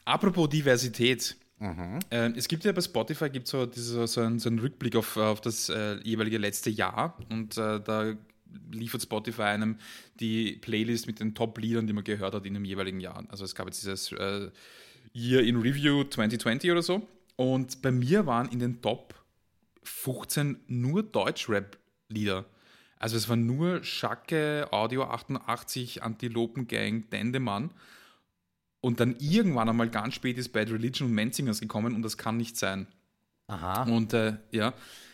[0.06, 1.38] Apropos Diversität.
[1.60, 2.00] Mhm.
[2.10, 5.16] Äh, es gibt ja bei Spotify gibt so, diese, so, einen, so einen Rückblick auf,
[5.16, 8.16] auf das äh, jeweilige letzte Jahr und äh, da
[8.72, 9.78] liefert Spotify einem
[10.20, 13.24] die Playlist mit den Top-Liedern, die man gehört hat in dem jeweiligen Jahr.
[13.30, 14.50] Also es gab jetzt dieses äh,
[15.14, 17.08] Year in Review 2020 oder so.
[17.36, 19.16] Und bei mir waren in den Top
[19.84, 22.46] 15 nur Deutschrap-Lieder.
[22.98, 27.72] Also es waren nur Schacke, Audio 88, Antilopen Gang, Dendemann.
[28.80, 32.38] Und dann irgendwann einmal ganz spät ist Bad Religion und Menzingers gekommen und das kann
[32.38, 32.88] nicht sein.
[33.48, 33.84] Aha.
[33.84, 34.74] Und äh, ja,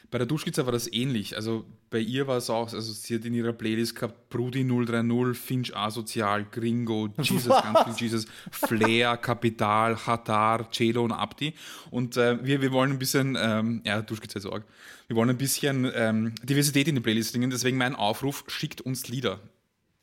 [0.09, 1.35] bei der Duschkizza war das ähnlich.
[1.35, 5.37] Also bei ihr war es auch, also sie hat in ihrer Playlist gehabt Brudi 030,
[5.37, 7.63] Finch Asozial, Gringo, Jesus, Was?
[7.63, 11.53] ganz viel Jesus, Flair, Kapital, Hatar, Celo und Abdi.
[11.91, 14.63] Und äh, wir, wir wollen ein bisschen, ähm, ja, Duschkizza ist arg.
[15.07, 17.49] Wir wollen ein bisschen ähm, Diversität in die Playlist bringen.
[17.49, 19.39] Deswegen mein Aufruf, schickt uns Lieder.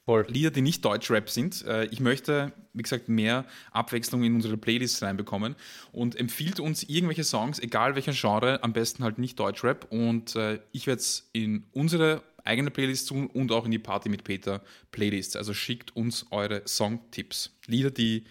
[0.07, 0.27] Voll.
[0.29, 1.65] Lieder, die nicht Deutschrap sind.
[1.65, 5.57] Äh, Ich möchte, wie gesagt, mehr Abwechslung in unsere Playlist reinbekommen
[5.93, 9.87] und empfiehlt uns irgendwelche Songs, egal welcher Genre, am besten halt nicht Deutschrap.
[9.91, 14.11] Und äh, ich werde es in unsere eigene Playlist tun und auch in die Party
[14.11, 15.39] mit Peter Playlist.
[15.39, 17.57] Also schickt uns eure Songtipps.
[17.67, 18.25] Lieder, die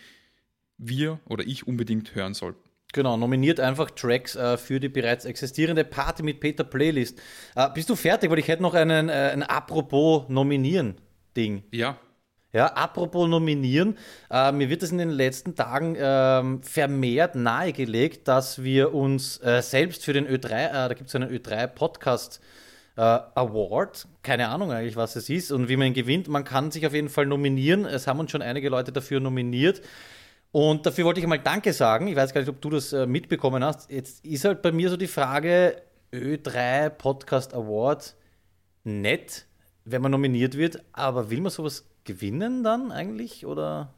[0.77, 2.55] wir oder ich unbedingt hören soll.
[2.93, 7.19] Genau, nominiert einfach Tracks äh, für die bereits existierende Party mit Peter Playlist.
[7.55, 8.29] Äh, bist du fertig?
[8.29, 10.97] Weil ich hätte noch einen, äh, ein Apropos nominieren
[11.35, 11.63] Ding.
[11.71, 11.97] Ja,
[12.53, 13.97] Ja, apropos nominieren,
[14.29, 19.63] äh, mir wird es in den letzten Tagen ähm, vermehrt nahegelegt, dass wir uns äh,
[19.63, 22.39] selbst für den Ö3, äh, da gibt es einen Ö3 Podcast
[22.95, 26.27] äh, Award, keine Ahnung eigentlich, was es ist und wie man ihn gewinnt.
[26.27, 27.85] Man kann sich auf jeden Fall nominieren.
[27.85, 29.81] Es haben uns schon einige Leute dafür nominiert.
[30.51, 32.07] Und dafür wollte ich einmal Danke sagen.
[32.07, 33.89] Ich weiß gar nicht, ob du das äh, mitbekommen hast.
[33.89, 35.81] Jetzt ist halt bei mir so die Frage:
[36.13, 38.15] Ö3 Podcast Award,
[38.83, 39.47] nett,
[39.85, 43.45] wenn man nominiert wird, aber will man sowas gewinnen dann eigentlich?
[43.45, 43.93] Oder?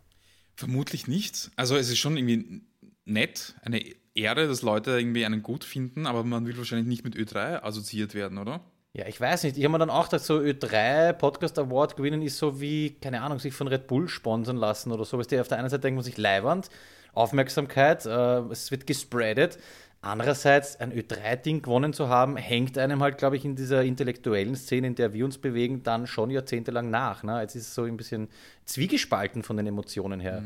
[0.56, 1.52] vermutlich nicht.
[1.56, 2.62] Also es ist schon irgendwie
[3.06, 3.82] nett, eine
[4.16, 8.14] Ehre, dass Leute irgendwie einen gut finden, aber man will wahrscheinlich nicht mit Ö3 assoziiert
[8.14, 8.62] werden, oder?
[8.94, 9.58] Ja, ich weiß nicht.
[9.58, 13.22] Ich habe mir dann auch gedacht, so Ö3 Podcast Award gewinnen ist so wie, keine
[13.22, 15.18] Ahnung, sich von Red Bull sponsern lassen oder so.
[15.18, 16.70] Weißt du, auf der einen Seite denkt man sich leiwand,
[17.14, 19.60] Aufmerksamkeit, äh, es wird gespreadet.
[20.06, 24.88] Andererseits, ein Ö3-Ding gewonnen zu haben, hängt einem halt, glaube ich, in dieser intellektuellen Szene,
[24.88, 27.24] in der wir uns bewegen, dann schon jahrzehntelang nach.
[27.24, 27.42] Ne?
[27.42, 28.30] Jetzt ist es so ein bisschen
[28.66, 30.44] zwiegespalten von den Emotionen her.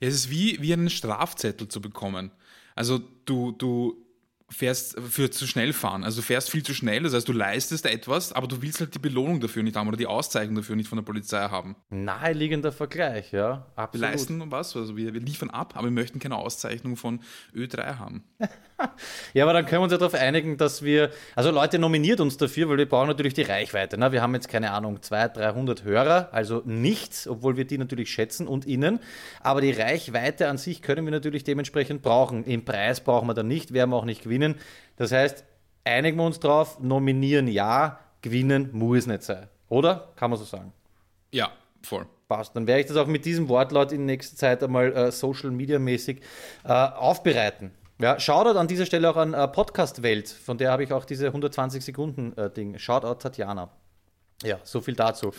[0.00, 2.30] Ja, es ist wie, wie einen Strafzettel zu bekommen.
[2.74, 4.05] Also du, du
[4.48, 6.04] fährst für zu schnell fahren.
[6.04, 8.94] Also du fährst viel zu schnell, das heißt, du leistest etwas, aber du willst halt
[8.94, 11.76] die Belohnung dafür nicht haben oder die Auszeichnung dafür nicht von der Polizei haben.
[11.90, 13.66] Naheliegender Vergleich, ja.
[13.74, 14.08] Wir Absolut.
[14.08, 17.20] leisten was, also wir, wir liefern ab, aber wir möchten keine Auszeichnung von
[17.54, 18.24] Ö3 haben.
[19.34, 22.36] Ja, aber dann können wir uns ja darauf einigen, dass wir, also Leute nominiert uns
[22.36, 23.98] dafür, weil wir brauchen natürlich die Reichweite.
[23.98, 24.12] Ne?
[24.12, 28.46] Wir haben jetzt keine Ahnung, 200, 300 Hörer, also nichts, obwohl wir die natürlich schätzen
[28.46, 29.00] und innen.
[29.40, 32.44] Aber die Reichweite an sich können wir natürlich dementsprechend brauchen.
[32.44, 34.56] Im Preis brauchen wir dann nicht, werden wir auch nicht gewinnen.
[34.96, 35.44] Das heißt,
[35.84, 39.48] einigen wir uns drauf, nominieren ja, gewinnen muss nicht sein.
[39.68, 40.12] Oder?
[40.16, 40.72] Kann man so sagen.
[41.32, 41.50] Ja,
[41.82, 42.06] voll.
[42.28, 42.56] Passt.
[42.56, 45.78] Dann werde ich das auch mit diesem Wortlaut in nächster Zeit einmal äh, Social Media
[45.78, 46.22] mäßig
[46.64, 47.70] äh, aufbereiten.
[47.98, 51.06] Ja, Shoutout an dieser Stelle auch an äh, Podcast Welt, von der habe ich auch
[51.06, 52.78] diese 120 Sekunden äh, Ding.
[52.78, 53.70] Shoutout Tatjana.
[54.42, 55.32] Ja, so viel dazu.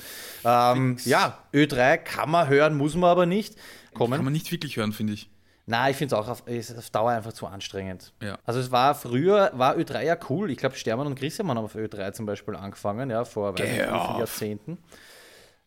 [0.44, 3.56] Ähm, ja, Ö3 kann man hören, muss man aber nicht.
[3.56, 4.24] Kann Kommen.
[4.24, 5.30] man nicht wirklich hören, finde ich.
[5.68, 8.14] Nein, ich finde es auch auf, auf Dauer einfach zu anstrengend.
[8.24, 8.40] Ja.
[8.46, 10.50] Also es war früher, war Ö3 ja cool.
[10.50, 13.88] Ich glaube, Stermann und Grissemann haben auf Ö3 zum Beispiel angefangen, ja, vor weiß nicht,
[13.88, 14.18] auf.
[14.18, 14.78] Jahrzehnten.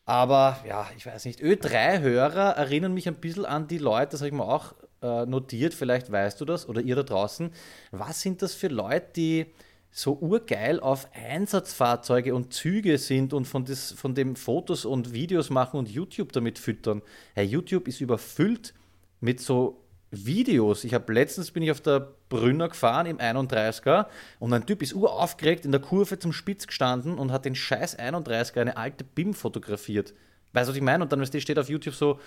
[0.07, 1.41] Aber ja, ich weiß nicht.
[1.41, 5.75] Ö3-Hörer erinnern mich ein bisschen an die Leute, das habe ich mir auch äh, notiert,
[5.75, 7.51] vielleicht weißt du das oder ihr da draußen.
[7.91, 9.47] Was sind das für Leute, die
[9.93, 15.51] so urgeil auf Einsatzfahrzeuge und Züge sind und von, das, von dem Fotos und Videos
[15.51, 17.03] machen und YouTube damit füttern?
[17.35, 18.75] Hey, YouTube ist überfüllt
[19.21, 20.85] mit so Videos.
[20.85, 24.07] Ich habe letztens bin ich auf der Brünner gefahren im 31er
[24.39, 27.99] und ein Typ ist uraufgeregt in der Kurve zum Spitz gestanden und hat den scheiß
[27.99, 30.15] 31er eine alte BIM fotografiert.
[30.53, 31.05] Weißt du, was ich meine?
[31.05, 32.19] Und dann steht auf YouTube so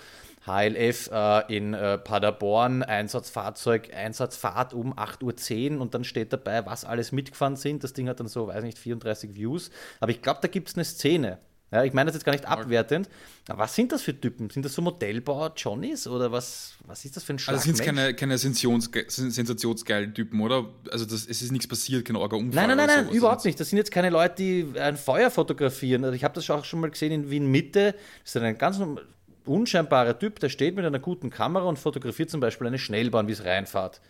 [0.46, 6.84] HLF äh, in äh, Paderborn, Einsatzfahrzeug, Einsatzfahrt um 8.10 Uhr und dann steht dabei, was
[6.84, 7.84] alles mitgefahren sind.
[7.84, 9.70] Das Ding hat dann so, weiß nicht, 34 Views.
[10.00, 11.38] Aber ich glaube, da gibt es eine Szene.
[11.74, 13.08] Ja, ich meine das jetzt gar nicht abwertend.
[13.48, 14.48] Aber was sind das für Typen?
[14.48, 17.84] Sind das so Modellbauer-Johnnies oder was, was ist das für ein Schlag Also sind es
[17.84, 20.66] keine, keine Sensationsge sensationsgeilen Typen, oder?
[20.92, 22.68] Also das, es ist nichts passiert, kein arger Unfall.
[22.68, 23.58] Nein, nein, nein, nein, überhaupt nicht.
[23.58, 26.04] Das sind jetzt keine Leute, die ein Feuer fotografieren.
[26.04, 27.96] Also ich habe das auch schon mal gesehen in Wien Mitte.
[28.22, 28.80] Das ist ein ganz
[29.44, 33.32] unscheinbarer Typ, der steht mit einer guten Kamera und fotografiert zum Beispiel eine Schnellbahn, wie
[33.32, 34.00] es reinfahrt.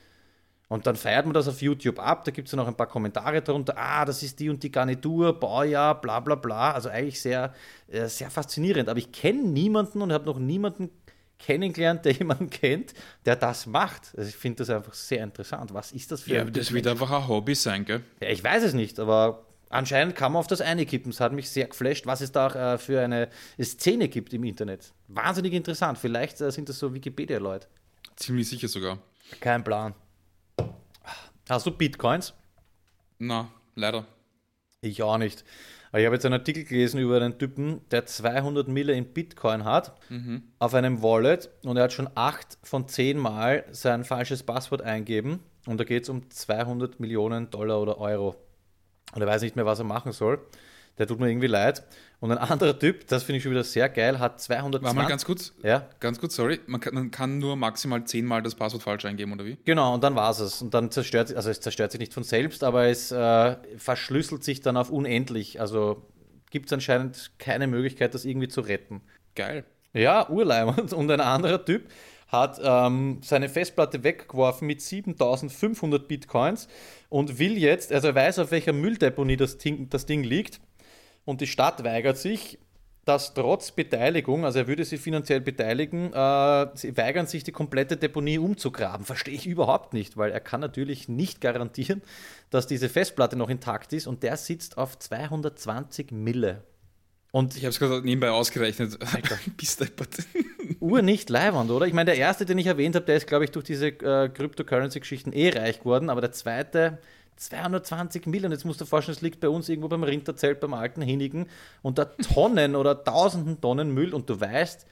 [0.75, 2.89] Und dann feiert man das auf YouTube ab, da gibt es dann auch ein paar
[2.89, 6.72] Kommentare darunter, ah, das ist die und die Garnitur, Baujahr, bla bla bla.
[6.72, 7.55] Also eigentlich sehr,
[7.87, 8.89] äh, sehr faszinierend.
[8.89, 10.91] Aber ich kenne niemanden und habe noch niemanden
[11.39, 12.93] kennengelernt, der jemanden kennt,
[13.25, 14.14] der das macht.
[14.16, 15.72] Also ich finde das einfach sehr interessant.
[15.72, 18.03] Was ist das für Ja, ein das Typ wird einfach ein Hobby sein, gell?
[18.20, 21.12] Ja, ich weiß es nicht, aber anscheinend kann man auf das eine kippen.
[21.12, 23.29] Es hat mich sehr geflasht, was es da auch äh, für eine
[23.62, 24.93] Szene gibt im Internet.
[25.07, 25.99] Wahnsinnig interessant.
[25.99, 27.68] Vielleicht äh, sind das so Wikipedia-Leute.
[28.16, 28.99] Ziemlich sicher sogar.
[29.39, 29.95] Kein Plan.
[31.49, 32.34] Hast du Bitcoins?
[33.18, 34.07] Na, leider.
[34.80, 35.45] Ich auch nicht.
[35.90, 39.64] Aber ich habe jetzt einen Artikel gelesen über einen Typen, der 200 Mille in Bitcoin
[39.64, 39.95] hat
[40.59, 45.40] auf einem Wallet und er hat schon 8 von 10 Mal sein falsches Passwort eingeben
[45.66, 48.34] und da geht es um 200 Millionen Dollar oder Euro.
[49.14, 50.45] Und er weiß nicht mehr, was er machen soll.
[50.99, 51.82] Der tut mir irgendwie leid.
[52.20, 54.84] Und ein anderer Typ, das finde ich schon wieder sehr geil, hat 220.
[54.84, 55.53] Warte mal ganz kurz.
[55.62, 56.61] Ja, Ganz kurz, sorry.
[56.66, 59.59] Man kann, man kann nur maximal zehnmal das Passwort falsch eingeben, oder wie?
[59.64, 60.62] Genau, und dann war es.
[60.62, 64.45] Und dann zerstört sich, also es zerstört sich nicht von selbst, aber es äh, verschlüsselt
[64.45, 65.61] sich dann auf unendlich.
[65.61, 66.03] Also
[66.51, 69.03] gibt es anscheinend keine Möglichkeit, das irgendwie zu retten.
[69.34, 69.64] Geil.
[69.92, 70.92] Ja, Urleimend.
[70.95, 71.88] Und ein anderer Typ
[72.28, 76.68] hat ähm, seine Festplatte weggeworfen mit 7500 Bitcoins
[77.09, 80.61] und will jetzt, also er weiß, auf welcher Mülldeponie das Ding, das Ding liegt.
[81.25, 82.59] Und die Stadt weigert sich,
[83.05, 87.97] dass trotz Beteiligung, also er würde sie finanziell beteiligen, äh, sie weigern sich, die komplette
[87.97, 89.05] Deponie umzugraben.
[89.05, 92.03] Verstehe ich überhaupt nicht, weil er kann natürlich nicht garantieren,
[92.51, 96.62] dass diese Festplatte noch intakt ist und der sitzt auf 220 Mille.
[97.31, 98.97] Und Ich habe es gerade nebenbei ausgerechnet.
[99.57, 99.85] Bist.
[100.79, 101.87] Uhr nicht leiwand, oder?
[101.87, 104.29] Ich meine, der erste, den ich erwähnt habe, der ist, glaube ich, durch diese äh,
[104.29, 106.99] Cryptocurrency-Geschichten eh reich geworden, aber der zweite
[107.37, 108.53] 220 Millionen.
[108.53, 111.47] Jetzt musst du dir vorstellen, es liegt bei uns irgendwo beim Rinderzelt, beim alten Hinigen
[111.82, 114.87] und da Tonnen oder tausenden Tonnen Müll und du weißt,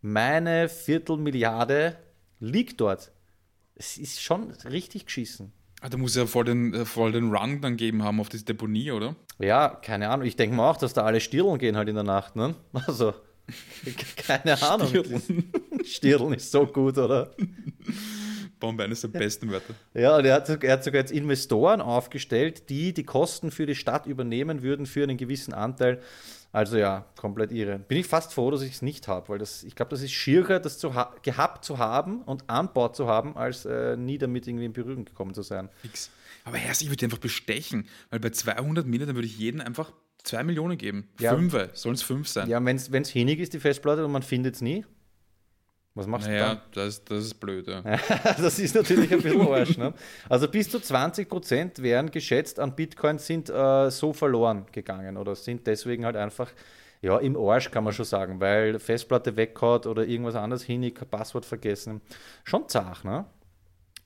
[0.00, 1.96] meine Viertelmilliarde
[2.40, 3.12] liegt dort.
[3.74, 5.52] Es ist schon richtig geschissen.
[5.80, 8.44] Ah, da muss ja voll den, äh, voll den Run dann geben haben auf diese
[8.44, 9.16] Deponie, oder?
[9.40, 10.26] Ja, keine Ahnung.
[10.26, 12.54] Ich denke mal auch, dass da alle Stirlen gehen halt in der Nacht, ne?
[12.72, 13.14] Also,
[14.16, 14.88] keine Ahnung.
[14.88, 15.52] Stirlen.
[15.84, 17.34] Stirlen ist so gut, oder?
[18.62, 19.74] Bombe, eines der besten Wörter.
[19.92, 23.74] Ja, und er hat, er hat sogar jetzt Investoren aufgestellt, die die Kosten für die
[23.74, 26.00] Stadt übernehmen würden für einen gewissen Anteil.
[26.52, 27.78] Also ja, komplett irre.
[27.78, 30.12] Bin ich fast froh, dass ich es nicht habe, weil das, ich glaube, das ist
[30.12, 34.18] schierer, das zu ha gehabt zu haben und an Bord zu haben, als äh, nie
[34.18, 35.70] damit irgendwie in Berührung gekommen zu sein.
[35.80, 36.10] Fix.
[36.44, 39.60] Aber Herr, ich würde die einfach bestechen, weil bei 200 Millionen, dann würde ich jedem
[39.60, 39.92] einfach
[40.24, 41.08] 2 Millionen geben.
[41.18, 41.34] Ja.
[41.34, 42.48] Fünfe, sollen es fünf sein.
[42.48, 44.84] Ja, wenn es hinig ist, die Festplatte, und man findet es nie,
[45.94, 46.40] was machst du dann?
[46.40, 47.82] Naja, das, das ist blöd, ja.
[48.24, 49.76] das ist natürlich ein bisschen Arsch.
[49.76, 49.92] Ne?
[50.28, 55.66] Also bis zu 20% wären geschätzt an Bitcoin sind äh, so verloren gegangen oder sind
[55.66, 56.50] deswegen halt einfach
[57.02, 61.44] ja, im Arsch, kann man schon sagen, weil Festplatte weggehaut oder irgendwas anderes hinig, Passwort
[61.44, 62.00] vergessen.
[62.44, 63.26] Schon zart, ne?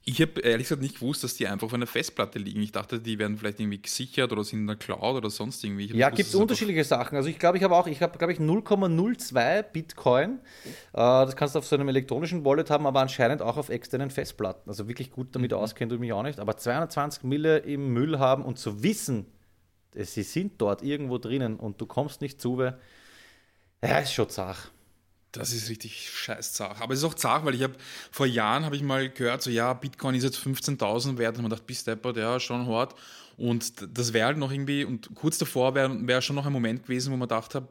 [0.09, 2.63] Ich habe ehrlich gesagt nicht gewusst, dass die einfach auf einer Festplatte liegen.
[2.63, 5.87] Ich dachte, die werden vielleicht irgendwie gesichert oder sind in der Cloud oder sonst irgendwie.
[5.97, 7.17] Ja, gibt es unterschiedliche Sachen.
[7.17, 10.35] Also ich glaube, ich habe auch, ich habe, glaube ich, 0,02 Bitcoin.
[10.35, 10.39] Äh,
[10.93, 14.71] das kannst du auf so einem elektronischen Wallet haben, aber anscheinend auch auf externen Festplatten.
[14.71, 16.39] Also wirklich gut damit auskennt du mich auch nicht.
[16.39, 19.27] Aber 220 Mille im Müll haben und zu wissen,
[19.97, 24.71] äh, sie sind dort irgendwo drinnen und du kommst nicht zu, ja, ist schon zach.
[25.39, 26.81] Das ist richtig scheiß zart.
[26.81, 27.75] Aber es ist auch zart, weil ich habe
[28.11, 31.51] vor Jahren habe ich mal gehört, so ja, Bitcoin ist jetzt 15.000 wert und man
[31.51, 32.95] dachte, bist deppert, ja, schon hart.
[33.37, 36.85] Und das wäre halt noch irgendwie, und kurz davor wäre wär schon noch ein Moment
[36.85, 37.69] gewesen, wo man gedacht habe,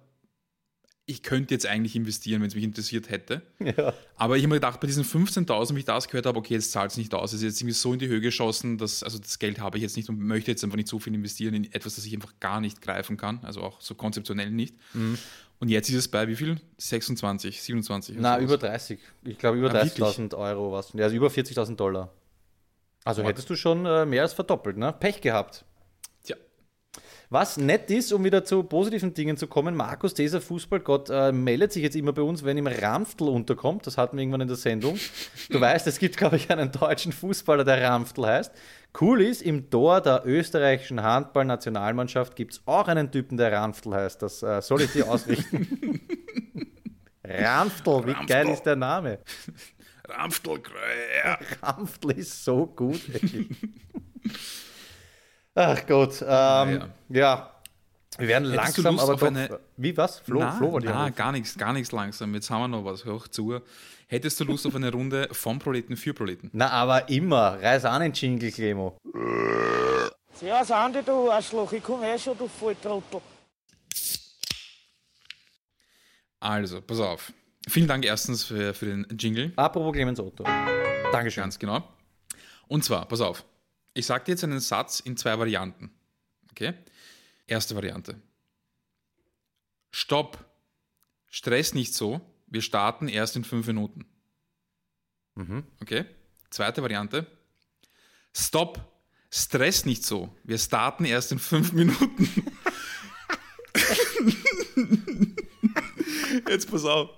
[1.08, 3.44] ich könnte jetzt eigentlich investieren, wenn es mich interessiert hätte.
[3.60, 3.94] Ja.
[4.16, 6.72] Aber ich habe mir gedacht, bei diesen 15.000, wie ich das gehört habe, okay, jetzt
[6.72, 7.32] zahlt es nicht aus.
[7.32, 9.84] Es ist jetzt irgendwie so in die Höhe geschossen, dass, also das Geld habe ich
[9.84, 12.34] jetzt nicht und möchte jetzt einfach nicht so viel investieren in etwas, das ich einfach
[12.40, 14.76] gar nicht greifen kann, also auch so konzeptionell nicht.
[15.60, 16.60] Und jetzt ist es bei wie viel?
[16.78, 18.16] 26, 27?
[18.16, 19.00] oder Na, über 30.
[19.24, 19.94] Ich glaube, über Ah, wirklich?
[20.04, 20.92] 30.000 Euro was.
[20.94, 22.12] Ja, also über 40.000 Dollar.
[23.04, 24.92] Also hättest du schon äh, mehr als verdoppelt, ne?
[24.92, 25.66] Pech gehabt.
[27.30, 31.72] Was nett ist, um wieder zu positiven Dingen zu kommen, Markus, dieser Fußballgott, äh, meldet
[31.72, 33.88] sich jetzt immer bei uns, wenn ihm Ramftl unterkommt.
[33.88, 35.00] Das hatten wir irgendwann in der Sendung.
[35.50, 38.52] Du weißt, es gibt, glaube ich, einen deutschen Fußballer, der Ramftl heißt.
[39.00, 44.22] Cool ist, im Tor der österreichischen Handballnationalmannschaft gibt es auch einen Typen, der Ramftl heißt.
[44.22, 46.00] Das äh, soll ich dir ausrichten.
[47.24, 48.26] Ramftl, wie Ramftl.
[48.28, 49.20] geil ist der Name?
[50.08, 51.40] Ramftelkreuer.
[51.64, 53.02] Ramftl ist so gut.
[53.14, 53.50] ey.
[55.56, 56.88] Ach Gott, ähm, ja.
[57.10, 57.52] ja.
[58.18, 59.28] Wir werden Hättest langsam, aber doch.
[59.28, 60.20] eine- Wie was?
[60.20, 61.16] Flo, na, Flo ich na, anrufen.
[61.16, 62.34] gar nichts, gar nichts langsam.
[62.34, 63.06] Jetzt haben wir noch was.
[63.06, 63.60] Hoch zu.
[64.08, 66.50] Hättest du Lust auf eine Runde vom Proleten für Proleten?
[66.54, 67.62] Na, aber immer.
[67.62, 68.98] Reiß an den Jingle, Clemo.
[70.34, 73.22] Servus Andi, du Arschloch, ich komme eh schon, du Volltrottel.
[76.40, 77.34] Also, pass auf.
[77.68, 79.52] Vielen Dank erstens für, für den Jingle.
[79.56, 80.44] Apropos Clemens Otto.
[81.12, 81.42] Dankeschön.
[81.44, 81.84] Ganz genau.
[82.68, 83.44] Und zwar, pass auf.
[83.96, 85.90] Ich sage dir jetzt einen Satz in zwei Varianten.
[86.52, 86.74] Okay?
[87.48, 88.22] Erste Variante.
[89.90, 90.44] Stopp.
[91.30, 92.20] Stress nicht so.
[92.48, 94.06] Wir starten erst in fünf Minuten.
[95.82, 96.06] Okay?
[96.50, 97.26] Zweite Variante.
[98.34, 98.86] Stopp.
[99.32, 100.36] Stress nicht so.
[100.44, 102.30] Wir starten erst in fünf Minuten.
[106.50, 107.12] Jetzt pass auf.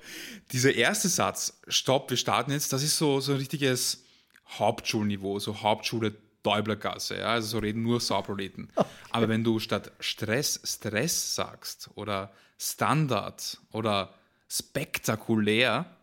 [0.51, 4.05] Dieser erste Satz, stopp, wir starten jetzt, das ist so, so ein richtiges
[4.47, 8.69] Hauptschulniveau, so Hauptschule Däublergasse, ja, also so reden nur Sauproleten.
[9.11, 14.13] Aber wenn du statt Stress Stress sagst oder Standard oder
[14.49, 15.97] spektakulär,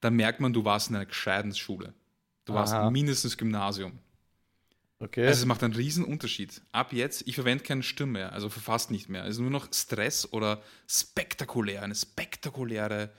[0.00, 1.92] dann merkt man, du warst in einer gescheiten Schule.
[2.44, 2.90] Du warst Aha.
[2.90, 3.98] mindestens Gymnasium.
[4.98, 5.26] Okay.
[5.26, 6.60] Also es macht einen riesen Unterschied.
[6.72, 9.24] Ab jetzt, ich verwende keine Stimme mehr, also fast nicht mehr.
[9.24, 13.10] Es ist nur noch Stress oder spektakulär, eine spektakuläre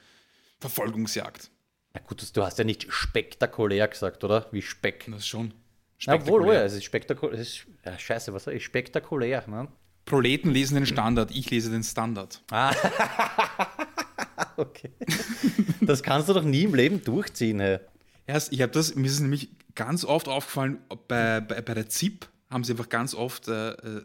[0.60, 1.50] Verfolgungsjagd.
[1.94, 4.48] Na gut, du hast ja nicht spektakulär gesagt, oder?
[4.52, 5.06] Wie Speck.
[5.08, 5.54] Das ist schon
[6.06, 6.60] Na, obwohl, oh spektakulär.
[6.60, 7.40] ja, es ist spektakulär.
[7.40, 8.64] Es ist, ja, scheiße, was ich?
[8.64, 9.68] Spektakulär, ne?
[10.06, 12.44] Proleten lesen den Standard, ich lese den Standard.
[14.58, 14.92] Okay.
[15.82, 17.80] Das kannst du doch nie im Leben durchziehen, hey.
[18.28, 22.28] Erst, ich habe das, mir ist nämlich ganz oft aufgefallen, bei, bei, bei der ZIP
[22.52, 24.02] haben sie einfach ganz oft, äh, äh,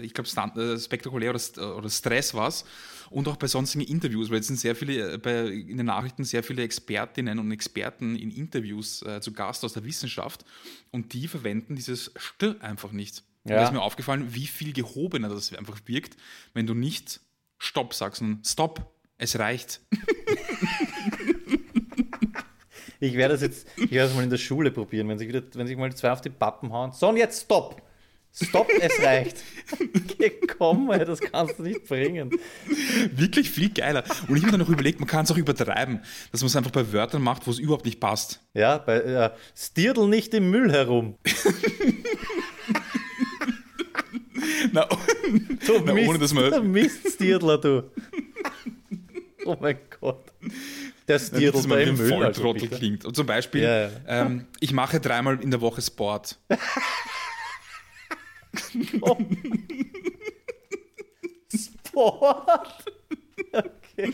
[0.00, 2.64] ich glaube, äh, spektakulär oder, St- oder Stress was
[3.10, 6.24] und auch bei sonstigen Interviews, weil jetzt sind sehr viele, äh, bei, in den Nachrichten
[6.24, 10.44] sehr viele Expertinnen und Experten in Interviews äh, zu Gast aus der Wissenschaft
[10.90, 13.22] und die verwenden dieses St einfach nicht.
[13.44, 13.56] Ja.
[13.56, 16.16] Da ist mir aufgefallen, wie viel gehobener das einfach wirkt,
[16.54, 17.20] wenn du nicht
[17.58, 19.80] Stopp sagst, sondern Stopp, es reicht.
[23.00, 25.42] Ich werde das jetzt, ich werde das mal in der Schule probieren, wenn sich wieder,
[25.54, 26.92] wenn sich mal zwei auf die Pappen hauen.
[26.92, 27.82] So, und jetzt stopp!
[28.32, 29.38] Stopp, es reicht.
[30.12, 32.30] Okay, komm, ey, das kannst du nicht bringen.
[33.12, 34.04] Wirklich viel geiler.
[34.28, 36.70] Und ich habe dann noch überlegt, man kann es auch übertreiben, dass man es einfach
[36.72, 38.40] bei Wörtern macht, wo es überhaupt nicht passt.
[38.54, 41.16] Ja, bei, äh, stirdel nicht im Müll herum.
[44.72, 44.86] Na,
[45.66, 47.90] Du Na, ohne dass man- Miststirdler, du.
[49.44, 50.24] Oh mein Gott.
[51.10, 52.00] Dass stirdelt da man im.
[52.00, 52.76] Also Volltrottel bitte.
[52.76, 53.04] klingt.
[53.04, 53.90] Und zum Beispiel, Ja, ja.
[54.06, 56.38] Ähm, ich mache dreimal in der Woche Sport.
[61.54, 62.84] Sport.
[63.52, 64.12] Okay.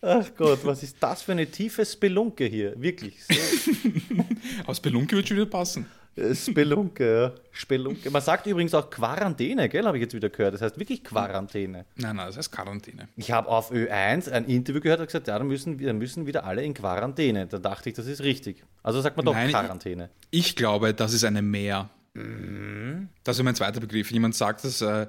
[0.00, 2.74] Ach Gott, was ist das für eine tiefe Spelunke hier?
[2.80, 3.22] Wirklich.
[3.24, 3.34] So,
[4.66, 5.86] Aus Belunke wird schon wieder passen.
[6.16, 7.40] Äh, Spelunke, ja.
[7.52, 8.10] Spelunke.
[8.10, 10.54] Man sagt übrigens auch Quarantäne, gell, habe ich jetzt wieder gehört.
[10.54, 11.86] Das heißt wirklich Quarantäne.
[11.96, 13.08] Nein, nein, das heißt Quarantäne.
[13.16, 16.44] Ich habe auf Ö1 ein Interview gehört und gesagt, ja, da müssen, wir müssen wieder
[16.44, 17.46] alle in Quarantäne.
[17.46, 18.64] Da dachte ich, das ist richtig.
[18.82, 20.10] Also sagt man doch Nein, ich- Quarantäne.
[20.30, 21.88] Ich glaube, das ist eine Mehr.
[22.14, 23.08] Mhm.
[23.24, 24.10] Das ist mein zweiter Begriff.
[24.10, 25.06] Jemand sagt, dass, äh,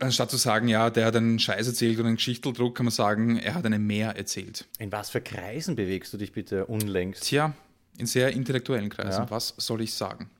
[0.00, 3.38] anstatt zu sagen, ja, der hat einen Scheiß erzählt oder einen Geschichteldruck, kann man sagen,
[3.38, 4.66] er hat eine Mehr erzählt.
[4.78, 7.24] In was für Kreisen bewegst du dich bitte unlängst?
[7.24, 7.52] Tja,
[7.98, 9.24] in sehr intellektuellen Kreisen.
[9.24, 9.30] Ja.
[9.30, 10.30] Was soll ich sagen?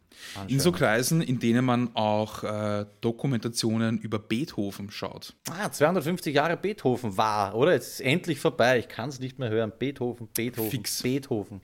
[0.49, 5.35] In so Kreisen, in denen man auch äh, Dokumentationen über Beethoven schaut.
[5.51, 7.73] Ah, 250 Jahre Beethoven war, oder?
[7.73, 8.79] Jetzt ist es endlich vorbei.
[8.79, 9.73] Ich kann es nicht mehr hören.
[9.79, 11.03] Beethoven, Beethoven, Fix.
[11.03, 11.61] Beethoven.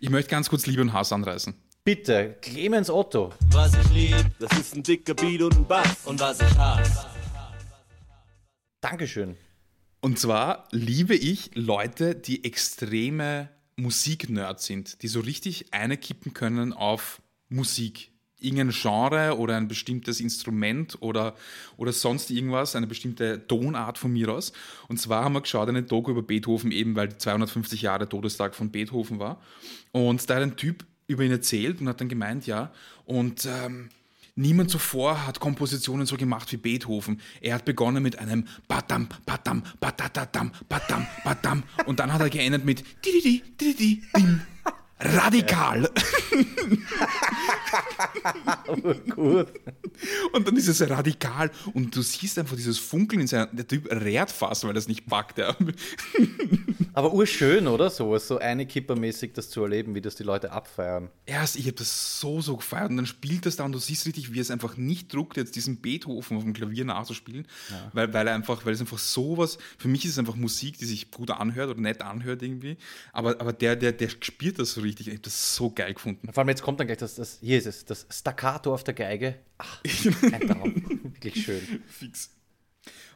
[0.00, 1.54] Ich möchte ganz kurz Liebe und Hass anreißen.
[1.84, 3.32] Bitte, Clemens Otto.
[3.52, 6.04] Was ich lieb, das ist ein dicker Beat und ein Bass.
[6.04, 7.06] Und was ich hasse,
[8.80, 9.36] Dankeschön.
[10.00, 13.50] Und zwar liebe ich Leute, die extreme
[13.80, 18.10] Musiknerds sind, die so richtig einekippen können auf Musik.
[18.38, 21.34] Irgendein Genre oder ein bestimmtes Instrument oder,
[21.76, 24.52] oder sonst irgendwas, eine bestimmte Tonart von mir aus.
[24.88, 28.70] Und zwar haben wir geschaut eine Doku über Beethoven, eben weil 250 Jahre Todestag von
[28.70, 29.42] Beethoven war.
[29.92, 32.72] Und da hat ein Typ über ihn erzählt und hat dann gemeint, ja,
[33.04, 33.90] und ähm,
[34.34, 37.20] Niemand zuvor hat Kompositionen so gemacht wie Beethoven.
[37.40, 42.64] Er hat begonnen mit einem Badam, Badam, Badadadam, Badam, Badam und dann hat er geendet
[42.64, 44.40] mit Dididi, Dididi, Dim.
[45.00, 45.90] Radikal.
[49.14, 49.48] Gut.
[50.32, 53.46] Und dann ist es radikal und du siehst einfach dieses Funkeln in seiner.
[53.46, 55.38] Der Typ rät fast, weil er es nicht packt.
[55.38, 55.56] Ja.
[56.92, 57.90] Aber urschön, oder?
[57.90, 61.10] So, so eine Kippermäßig das zu erleben, wie das die Leute abfeiern.
[61.26, 64.06] Erst, ich habe das so, so gefeiert und dann spielt das da und du siehst
[64.06, 67.46] richtig, wie es einfach nicht druckt, jetzt diesen Beethoven auf dem Klavier nachzuspielen,
[67.92, 70.84] weil, weil er einfach, weil es einfach sowas, für mich ist es einfach Musik, die
[70.84, 72.76] sich gut anhört oder nett anhört irgendwie,
[73.12, 76.32] aber, aber der, der, der spielt das so richtig, ich habe das so geil gefunden.
[76.32, 78.94] Vor allem jetzt kommt dann gleich das, das hier ist es, das Staccato auf der
[78.94, 79.36] Geige.
[79.58, 79.80] Ach,
[80.32, 81.10] ein Traum.
[81.14, 81.60] Wirklich schön.
[81.86, 82.30] Fix.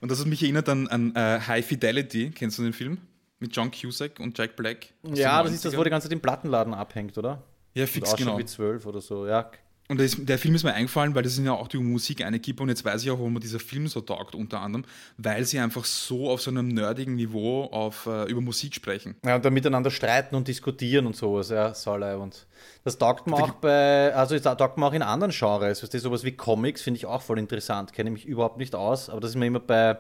[0.00, 2.98] Und das hat mich erinnert an, an äh, High Fidelity, kennst du den Film?
[3.40, 4.92] Mit John Cusack und Jack Black?
[5.02, 5.78] Ja, das ist das, 90ern?
[5.78, 7.42] wo die ganze Zeit im Plattenladen abhängt, oder?
[7.74, 8.38] Ja, Und fix, ausschaut genau.
[8.38, 9.50] wie zwölf oder so, ja.
[9.88, 12.40] Und das, der Film ist mir eingefallen, weil das sind ja auch die Musik eine
[12.40, 14.86] Kippe und jetzt weiß ich auch, warum mir dieser Film so taugt, unter anderem,
[15.18, 19.14] weil sie einfach so auf so einem nerdigen Niveau auf, äh, über Musik sprechen.
[19.26, 22.16] Ja, und dann miteinander streiten und diskutieren und sowas, ja, Salai.
[22.16, 22.46] Und
[22.82, 25.82] das taugt mir auch bei, also das taugt mir auch in anderen Genres.
[25.82, 29.10] Weißt du, sowas wie Comics finde ich auch voll interessant, kenne mich überhaupt nicht aus,
[29.10, 29.98] aber das ist mir immer bei,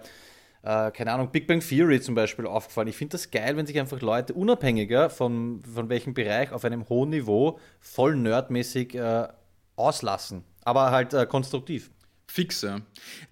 [0.62, 2.88] äh, keine Ahnung, Big Bang Theory zum Beispiel aufgefallen.
[2.88, 6.88] Ich finde das geil, wenn sich einfach Leute unabhängiger von, von welchem Bereich auf einem
[6.88, 9.28] hohen Niveau voll nerdmäßig äh,
[9.76, 11.90] auslassen, aber halt äh, konstruktiv.
[12.26, 12.80] Fix, ja.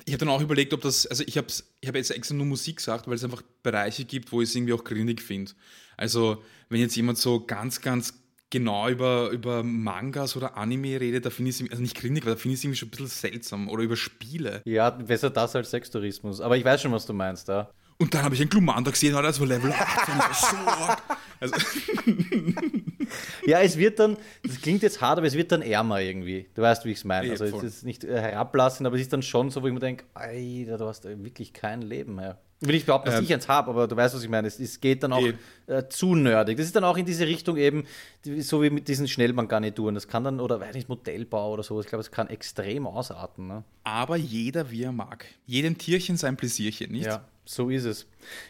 [0.04, 1.48] Ich habe dann auch überlegt, ob das, also ich habe
[1.80, 4.54] ich hab jetzt extra nur Musik gesagt, weil es einfach Bereiche gibt, wo ich es
[4.54, 5.52] irgendwie auch grindig finde.
[5.96, 8.14] Also, wenn jetzt jemand so ganz, ganz
[8.50, 12.32] genau über, über Mangas oder Anime redet, da finde ich es, also nicht grindig, aber
[12.32, 13.68] da finde ich es irgendwie schon ein bisschen seltsam.
[13.68, 14.62] Oder über Spiele.
[14.64, 16.40] Ja, besser das als Sextourismus.
[16.40, 17.70] Aber ich weiß schon, was du meinst, ja.
[17.98, 20.08] Und dann habe ich einen Glumanda gesehen, Alter, das war Level 8.
[20.08, 21.02] und das war so.
[21.40, 21.54] Also,
[23.46, 26.46] Ja, es wird dann, das klingt jetzt hart, aber es wird dann ärmer irgendwie.
[26.54, 27.30] Du weißt, wie ich es meine.
[27.30, 29.80] Also es ist nicht äh, herablassend, aber es ist dann schon so, wo ich mir
[29.80, 32.38] denke, Alter, du hast wirklich kein Leben mehr.
[32.60, 34.46] Ich will nicht behaupten, dass Ähm, ich eins habe, aber du weißt, was ich meine.
[34.46, 35.26] Es, es geht dann auch
[35.66, 36.56] äh, zu nerdig.
[36.58, 37.84] Das ist dann auch in diese Richtung eben,
[38.24, 39.96] die- so wie mit diesen Schnellbahngarnituren.
[39.96, 41.86] Das kann dann, oder weiß nicht, Modellbau oder sowas.
[41.86, 43.48] Ich glaube, es kann extrem ausarten.
[43.48, 43.64] Ne?
[43.82, 45.26] aber jeder, wie er mag.
[45.44, 47.06] Jedem Tierchen sein Pläsierchen, nicht?
[47.06, 48.06] Ja, so ist es.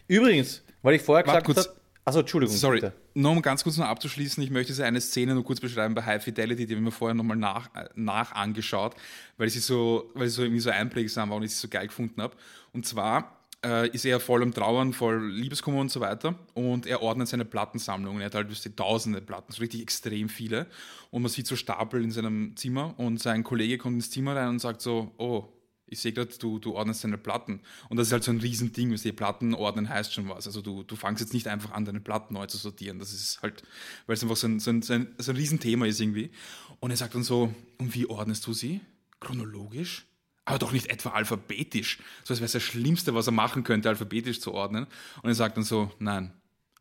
[0.09, 1.77] Übrigens, weil ich vorher Warte gesagt habe.
[2.05, 2.57] Achso, Entschuldigung.
[2.57, 2.95] Sorry, Bitte.
[3.15, 6.03] nur um ganz kurz noch abzuschließen, ich möchte diese eine Szene nur kurz beschreiben bei
[6.03, 8.97] High Fidelity, die habe ich mir vorher nochmal nach, äh, nach angeschaut,
[9.37, 11.87] weil sie so, weil sie so irgendwie so einprägsam war und ich sie so geil
[11.87, 12.35] gefunden habe.
[12.73, 17.03] Und zwar äh, ist er voll am Trauern, voll Liebeskummer und so weiter und er
[17.03, 18.19] ordnet seine Plattensammlung.
[18.19, 20.67] Er hat halt ihr, tausende Platten, so richtig extrem viele.
[21.11, 24.49] Und man sieht so Stapel in seinem Zimmer und sein Kollege kommt ins Zimmer rein
[24.49, 25.49] und sagt so, oh,
[25.93, 27.61] ich sehe gerade, du, du ordnest deine Platten.
[27.89, 30.47] Und das ist halt so ein Riesending, weißt du, Platten ordnen heißt schon was.
[30.47, 32.99] Also du, du fangst jetzt nicht einfach an, deine Platten neu zu sortieren.
[32.99, 33.63] Das ist halt,
[34.07, 36.31] weil es einfach so ein, so, ein, so, ein, so ein Riesenthema ist irgendwie.
[36.81, 38.81] Und er sagt dann so, und wie ordnest du sie?
[39.21, 40.07] Chronologisch?
[40.45, 41.99] Aber doch nicht etwa alphabetisch.
[42.25, 44.87] So als wäre es das Schlimmste, was er machen könnte, alphabetisch zu ordnen.
[45.23, 46.33] Und er sagt dann so, nein,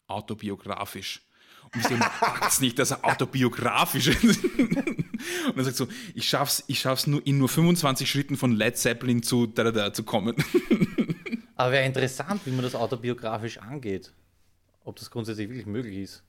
[0.07, 1.21] autobiografisch.
[1.73, 2.05] Und ich denke,
[2.47, 4.43] es nicht, dass er autobiografisch ist.
[4.43, 8.77] Und er sagt so, ich schaff's, ich schaff's nur in nur 25 Schritten von Led
[8.77, 10.35] Zeppelin zu da, da, da zu kommen.
[11.55, 14.11] Aber wäre interessant, wie man das autobiografisch angeht.
[14.83, 16.23] Ob das grundsätzlich wirklich möglich ist.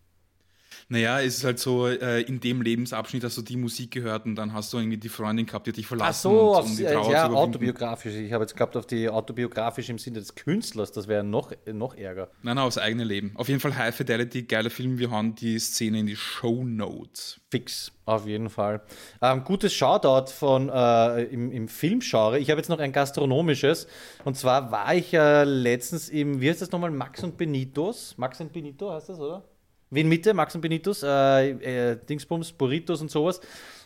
[0.88, 4.36] Naja, es ist halt so, äh, in dem Lebensabschnitt hast du die Musik gehört und
[4.36, 6.76] dann hast du irgendwie die Freundin gehabt, die dich Ach verlassen so, und, aufs, um
[6.76, 8.14] die äh, Trauer ja, autobiografisch.
[8.14, 10.92] Ich habe jetzt gehabt auf die autobiografisch im Sinne des Künstlers.
[10.92, 12.28] Das wäre noch, noch ärger.
[12.42, 13.32] Nein, nein, aufs eigene Leben.
[13.34, 14.98] Auf jeden Fall High Fidelity, geiler Film.
[14.98, 17.40] Wir hauen die Szene in die Show Notes.
[17.50, 18.82] Fix, auf jeden Fall.
[19.20, 22.38] Ähm, gutes Shoutout von, äh, im, im Filmgenre.
[22.38, 23.86] Ich habe jetzt noch ein gastronomisches.
[24.24, 28.14] Und zwar war ich äh, letztens im, wie heißt das nochmal, Max und Benitos.
[28.16, 29.44] Max und Benito heißt das, oder?
[29.93, 33.40] Wien Mitte, Max und Benitos, äh, äh, Dingsbums, Burritos und sowas.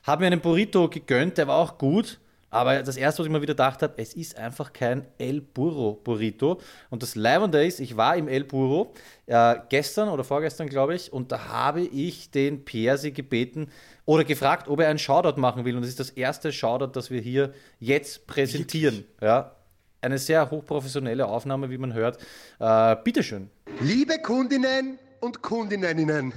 [0.04, 2.20] Habe mir einen Burrito gegönnt, der war auch gut.
[2.48, 6.00] Aber das erste, was ich mir wieder gedacht habe, es ist einfach kein El Burro
[6.02, 6.60] Burrito.
[6.90, 8.94] Und das Leibende ist, ich war im El Burro
[9.26, 13.68] äh, gestern oder vorgestern, glaube ich, und da habe ich den Persi gebeten
[14.04, 15.74] oder gefragt, ob er einen Shoutout machen will.
[15.74, 19.04] Und das ist das erste Shoutout, das wir hier jetzt präsentieren.
[19.20, 19.56] Ja,
[20.00, 22.18] eine sehr hochprofessionelle Aufnahme, wie man hört.
[22.60, 23.50] Äh, bitteschön.
[23.80, 26.32] Liebe Kundinnen und Kundinnen,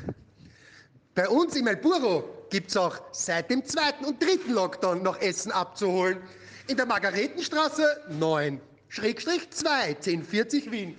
[1.13, 5.21] bei uns im El Burro gibt es auch seit dem zweiten und dritten Lockdown noch
[5.21, 6.17] Essen abzuholen.
[6.67, 10.97] In der Margaretenstraße 9, Schrägstrich 2, 1040 Wien.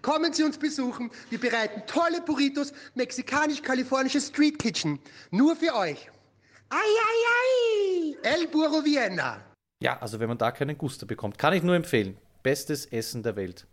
[0.00, 1.10] Kommen Sie uns besuchen.
[1.28, 4.98] Wir bereiten tolle Burritos, mexikanisch-kalifornische Street Kitchen.
[5.30, 6.08] Nur für euch.
[6.70, 8.16] Ai, ai, ai!
[8.22, 9.42] El Burro Vienna.
[9.80, 12.16] Ja, also wenn man da keinen Guster bekommt, kann ich nur empfehlen.
[12.42, 13.66] Bestes Essen der Welt.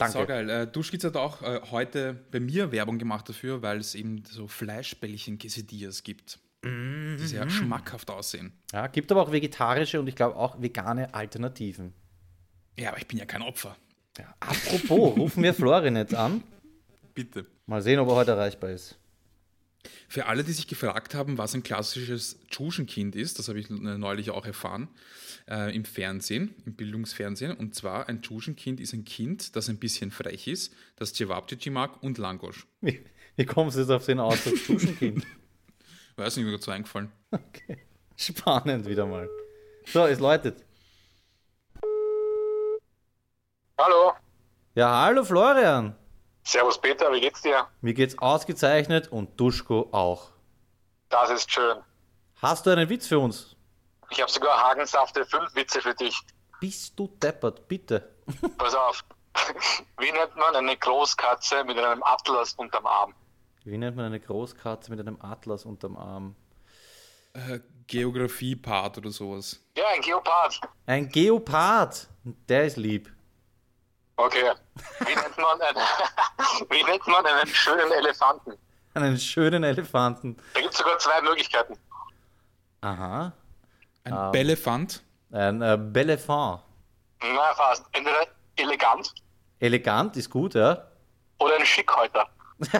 [0.00, 0.18] Danke.
[0.18, 0.48] So geil.
[0.48, 4.46] Äh, Duschkitz hat auch äh, heute bei mir Werbung gemacht dafür, weil es eben so
[4.48, 8.52] Fleischbällchen Quesadillas gibt, die sehr schmackhaft aussehen.
[8.72, 11.92] Ja, gibt aber auch vegetarische und ich glaube auch vegane Alternativen.
[12.78, 13.76] Ja, aber ich bin ja kein Opfer.
[14.18, 16.42] Ja, apropos, rufen wir Florin jetzt an.
[17.14, 17.46] Bitte.
[17.66, 18.98] Mal sehen, ob er heute erreichbar ist.
[20.08, 24.30] Für alle, die sich gefragt haben, was ein klassisches Tschuschenkind ist, das habe ich neulich
[24.30, 24.88] auch erfahren,
[25.48, 27.56] äh, im Fernsehen, im Bildungsfernsehen.
[27.56, 32.02] Und zwar, ein Tschuschenkind ist ein Kind, das ein bisschen frech ist, das Cevapcici mag
[32.02, 32.66] und Langosch.
[32.80, 33.04] Wie,
[33.36, 35.26] wie kommst du jetzt auf den Ausdruck Duschenkind?
[36.16, 37.10] Weiß nicht, mir dazu eingefallen.
[37.30, 37.78] Okay.
[38.16, 39.28] Spannend wieder mal.
[39.86, 40.62] So, es läutet.
[43.78, 44.12] Hallo,
[44.74, 45.96] Ja, hallo Florian.
[46.50, 47.68] Servus Peter, wie geht's dir?
[47.80, 50.32] Mir geht's ausgezeichnet und Duschko auch.
[51.08, 51.76] Das ist schön.
[52.42, 53.54] Hast du einen Witz für uns?
[54.10, 56.18] Ich habe sogar Hagensafte 5 Witze für dich.
[56.60, 58.16] Bist du deppert, bitte.
[58.58, 59.04] Pass auf.
[60.00, 63.14] Wie nennt man eine Großkatze mit einem Atlas unterm Arm?
[63.62, 66.34] Wie nennt man eine Großkatze mit einem Atlas unterm Arm?
[67.32, 69.64] Äh, Geografie-Part oder sowas.
[69.76, 70.60] Ja, ein Geopard.
[70.86, 72.08] Ein Geopard.
[72.48, 73.08] Der ist lieb.
[74.24, 74.52] Okay.
[75.00, 75.76] Wie nennt man, einen,
[76.70, 78.52] wie nennt man einen schönen Elefanten?
[78.94, 80.36] Einen schönen Elefanten.
[80.54, 81.78] Da gibt es sogar zwei Möglichkeiten.
[82.82, 83.32] Aha.
[84.04, 85.02] Ein Bellefant.
[85.32, 86.62] Ein äh, Bellefant.
[87.22, 87.84] Na, fast.
[87.92, 89.14] Entweder elegant
[89.58, 90.90] Elegant ist gut, ja?
[91.38, 92.28] oder ein Schickhäuter.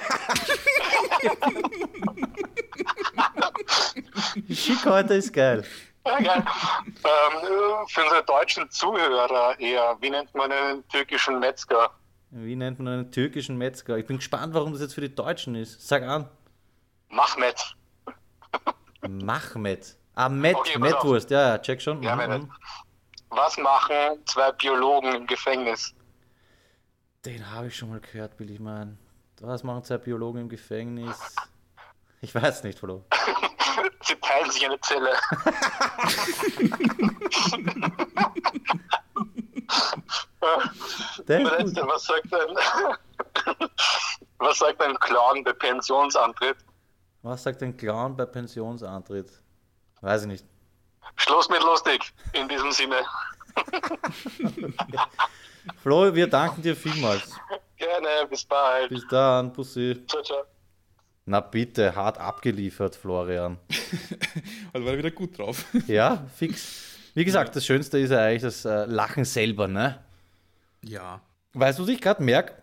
[4.50, 5.64] Schick heute ist geil.
[6.04, 6.42] Ähm,
[7.88, 11.90] für unsere deutschen Zuhörer eher, wie nennt man einen türkischen Metzger?
[12.30, 13.98] Wie nennt man einen türkischen Metzger?
[13.98, 15.86] Ich bin gespannt, warum das jetzt für die Deutschen ist.
[15.86, 16.28] Sag an.
[17.08, 17.76] Mahmet.
[19.02, 19.96] Mahmet.
[20.14, 20.78] Ah, Met, Okay.
[20.78, 21.30] Metwurst.
[21.30, 22.02] Ja, ja, check schon.
[22.02, 22.52] Ja, Mhm, mhm.
[23.30, 25.94] Was machen zwei Biologen im Gefängnis?
[27.24, 28.98] Den habe ich schon mal gehört, will ich meinen.
[29.40, 31.34] Was machen zwei Biologen im Gefängnis?
[32.22, 33.04] Ich weiß nicht, Flo.
[34.02, 35.12] Sie teilen sich eine Zelle.
[41.26, 42.56] Letzte, was sagt ein,
[44.38, 46.56] was sagt ein Clown bei Pensionsantritt?
[47.22, 49.30] Was sagt ein Clown bei Pensionsantritt?
[50.00, 50.44] Weiß ich nicht.
[51.16, 53.04] Schluss mit lustig, in diesem Sinne.
[55.82, 57.36] Flo, wir danken dir vielmals.
[57.76, 58.88] Gerne, bis bald.
[58.88, 60.04] Bis dann, Pussy.
[60.06, 60.44] Ciao, ciao.
[61.30, 63.56] Na bitte, hart abgeliefert, Florian.
[64.72, 65.64] Also war er wieder gut drauf.
[65.86, 66.96] Ja, fix.
[67.14, 70.00] Wie gesagt, das Schönste ist ja eigentlich das äh, Lachen selber, ne?
[70.82, 71.20] Ja.
[71.52, 72.54] Weißt du, was ich gerade merke?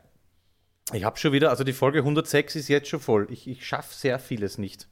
[0.92, 3.28] Ich habe schon wieder, also die Folge 106 ist jetzt schon voll.
[3.30, 4.90] Ich, ich schaffe sehr vieles nicht.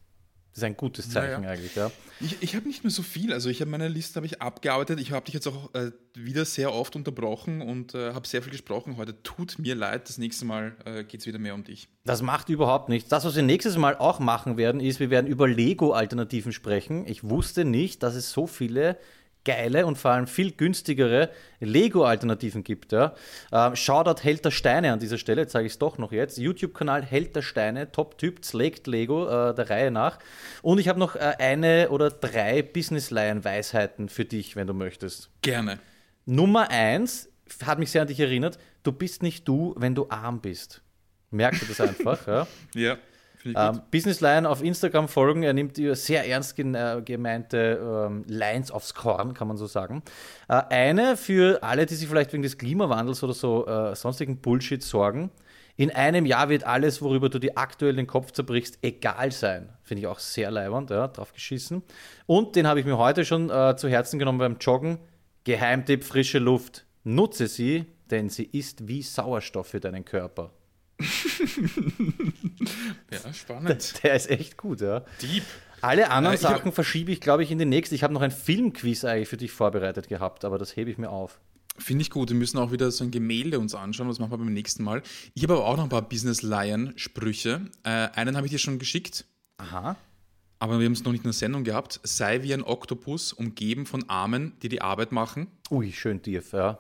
[0.56, 1.50] Das ist ein gutes Zeichen Ja, ja.
[1.50, 1.92] eigentlich, ja.
[2.22, 3.34] Ich, ich habe nicht mehr so viel.
[3.34, 5.02] Also ich habe meine Liste habe ich abgearbeitet.
[5.02, 8.54] Ich habe dich jetzt auch äh, wieder sehr oft unterbrochen und äh, habe sehr viel
[8.54, 9.22] gesprochen heute.
[9.22, 10.08] Tut mir leid.
[10.08, 11.90] Das nächste Mal äh, geht es wieder mehr um dich.
[12.06, 13.10] Das macht überhaupt nichts.
[13.10, 17.06] Das, was wir nächstes Mal auch machen werden, ist, wir werden über Lego-Alternativen sprechen.
[17.06, 18.98] Ich wusste nicht, dass es so viele
[19.46, 21.30] geile und vor allem viel günstigere
[21.60, 22.92] Lego-Alternativen gibt.
[22.92, 23.16] Ja.
[23.52, 26.38] Ähm, Shoutout Held der Steine an dieser Stelle, jetzt sage ich es doch noch jetzt.
[26.38, 30.20] YouTube-Kanal Held der Steine, Top-Typ, zlegt Lego äh, der Reihe nach.
[30.62, 35.30] Und ich habe noch äh, eine oder drei Business-Line-Weisheiten für dich, wenn du möchtest.
[35.42, 35.80] Gerne.
[36.26, 37.30] Nummer eins
[37.66, 40.82] hat mich sehr an dich erinnert, du bist nicht du, wenn du arm bist.
[41.32, 42.48] Merkt ihr das einfach, ja?
[42.76, 42.98] Ja.
[43.46, 45.44] Ähm, Business Line auf Instagram folgen.
[45.44, 50.02] Er nimmt sehr ernst äh, gemeinte ähm, Lines aufs Korn, kann man so sagen.
[50.48, 54.82] Äh, eine für alle, die sich vielleicht wegen des Klimawandels oder so äh, sonstigen Bullshit
[54.82, 55.32] sorgen.
[55.78, 59.70] In einem Jahr wird alles, worüber du dir aktuell den Kopf zerbrichst, egal sein.
[59.84, 61.84] Finde ich auch sehr leibernd, ja, drauf geschissen.
[62.26, 65.00] Und den habe ich mir heute schon äh, zu Herzen genommen beim Joggen.
[65.44, 66.86] Geheimtipp frische Luft.
[67.04, 70.52] Nutze sie, denn sie ist wie Sauerstoff für deinen Körper.
[73.12, 74.04] Ja, spannend.
[74.04, 75.02] Der ist echt gut, ja.
[75.22, 75.44] Deep.
[75.82, 77.96] Alle anderen Äh, ich hab- Sachen verschiebe ich, glaube ich, in die nächste.
[77.96, 81.10] Ich habe noch ein Filmquiz eigentlich für dich vorbereitet gehabt, aber das hebe ich mir
[81.10, 81.40] auf.
[81.78, 82.30] Finde ich gut.
[82.30, 84.08] Wir müssen auch wieder so ein Gemälde uns anschauen.
[84.08, 85.04] Das machen wir beim nächsten Mal.
[85.34, 87.62] Ich habe aber auch noch ein paar Business Lion Sprüche.
[87.84, 89.26] Äh, einen habe ich dir schon geschickt,
[89.58, 89.98] Aha.
[90.60, 92.00] aber wir haben es noch nicht in der Sendung gehabt.
[92.04, 95.48] Sei wie ein Oktopus, umgeben von Armen, die die Arbeit machen.
[95.70, 96.80] Ui, schön tief, ja.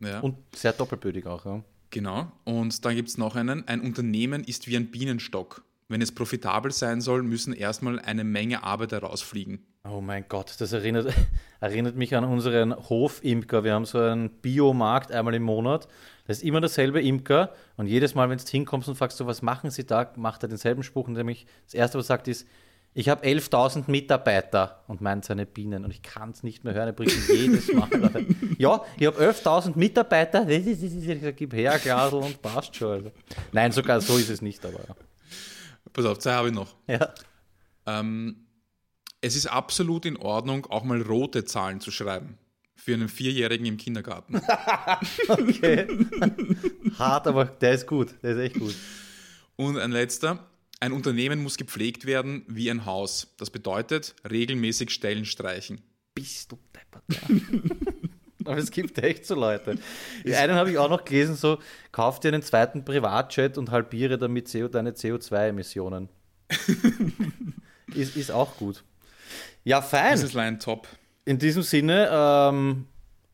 [0.00, 1.62] Ja, Und sehr doppelbödig auch, ja.
[1.92, 2.32] Genau.
[2.42, 3.68] Und dann gibt es noch einen.
[3.68, 5.64] Ein Unternehmen ist wie ein Bienenstock.
[5.88, 9.64] Wenn es profitabel sein soll, müssen erstmal eine Menge Arbeit herausfliegen.
[9.84, 11.12] Oh mein Gott, das erinnert,
[11.60, 13.62] erinnert mich an unseren Hofimker.
[13.62, 15.88] Wir haben so einen Biomarkt einmal im Monat.
[16.26, 17.52] Das ist immer derselbe Imker.
[17.76, 20.48] Und jedes Mal, wenn du hinkommst und fragst, so, was machen Sie da, macht er
[20.48, 21.08] denselben Spruch.
[21.08, 22.46] Und nämlich das Erste, was er sagt, ist,
[22.94, 25.84] ich habe 11.000 Mitarbeiter und meint seine Bienen.
[25.84, 27.88] Und ich kann es nicht mehr hören, er bringt ihn jedes Mal.
[28.58, 30.46] ja, ich habe 11.000 Mitarbeiter.
[30.48, 32.90] Ich sag, gib her, Glasl und passt schon.
[32.90, 33.12] Alter.
[33.52, 34.80] Nein, sogar so ist es nicht, aber
[35.92, 36.74] Pass auf, zwei habe ich noch.
[36.86, 37.12] ja.
[37.86, 38.36] Ähm,
[39.20, 42.38] es ist absolut in Ordnung, auch mal rote Zahlen zu schreiben.
[42.74, 44.40] Für einen Vierjährigen im Kindergarten.
[45.28, 45.86] Okay.
[46.98, 48.08] Hart, aber der ist gut.
[48.22, 48.74] Der ist echt gut.
[49.56, 50.50] Und ein letzter.
[50.82, 53.32] Ein Unternehmen muss gepflegt werden wie ein Haus.
[53.38, 55.80] Das bedeutet regelmäßig Stellen streichen.
[56.12, 57.04] bist du deppert.
[58.44, 59.78] Aber es gibt echt so Leute.
[60.26, 61.60] Die einen habe ich auch noch gelesen, so,
[61.92, 66.08] kauf dir einen zweiten Privatjet und halbiere damit CO, deine CO2-Emissionen.
[67.94, 68.82] ist, ist auch gut.
[69.62, 70.14] Ja, fein.
[70.14, 70.88] Das ist Line top.
[71.24, 72.86] In diesem Sinne, ähm,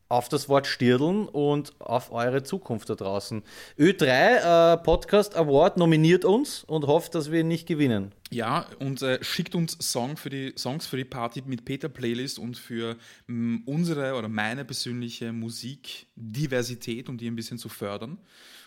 [0.08, 3.42] auf das Wort Stirdeln und auf eure Zukunft da draußen.
[3.78, 8.12] Ö3 äh, Podcast Award nominiert uns und hofft, dass wir ihn nicht gewinnen.
[8.30, 12.38] Ja, und äh, schickt uns Song für die, Songs für die Party mit Peter Playlist
[12.38, 12.96] und für
[13.26, 18.18] mh, unsere oder meine persönliche Musikdiversität, um die ein bisschen zu fördern.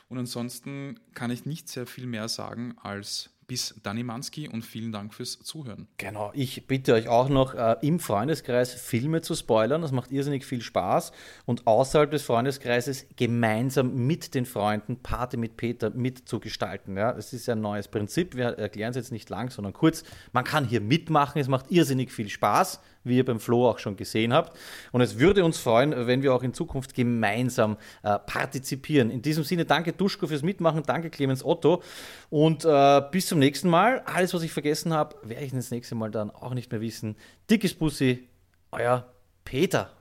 [0.10, 4.94] Und ansonsten kann ich nicht sehr viel mehr sagen als bis Dani Manski und vielen
[4.94, 5.86] Dank fürs Zuhören.
[5.98, 9.82] Genau, ich bitte euch auch noch äh, im Freundeskreis Filme zu spoilern.
[9.82, 11.12] Das macht irrsinnig viel Spaß.
[11.46, 16.96] Und außerhalb des Freundeskreises gemeinsam mit den Freunden Party mit Peter mitzugestalten.
[16.96, 18.38] Ja, das ist ein neues Prinzip.
[18.38, 20.06] Wir erklären es jetzt nicht lang, sondern kurz.
[20.32, 21.42] Man kann hier mitmachen.
[21.42, 24.58] Es macht irrsinnig viel Spaß, wie ihr beim Flo auch schon gesehen habt.
[24.92, 29.10] Und es würde uns freuen, wenn wir auch in Zukunft gemeinsam äh, partizipieren.
[29.10, 31.82] In diesem Sinne, danke Duschko fürs Mitmachen, danke Clemens Otto
[32.30, 34.02] und äh, bis zum nächsten Mal.
[34.06, 37.16] Alles, was ich vergessen habe, werde ich das nächste Mal dann auch nicht mehr wissen.
[37.50, 38.28] Dickes Bussi,
[38.72, 39.12] euer
[39.46, 40.01] Peter.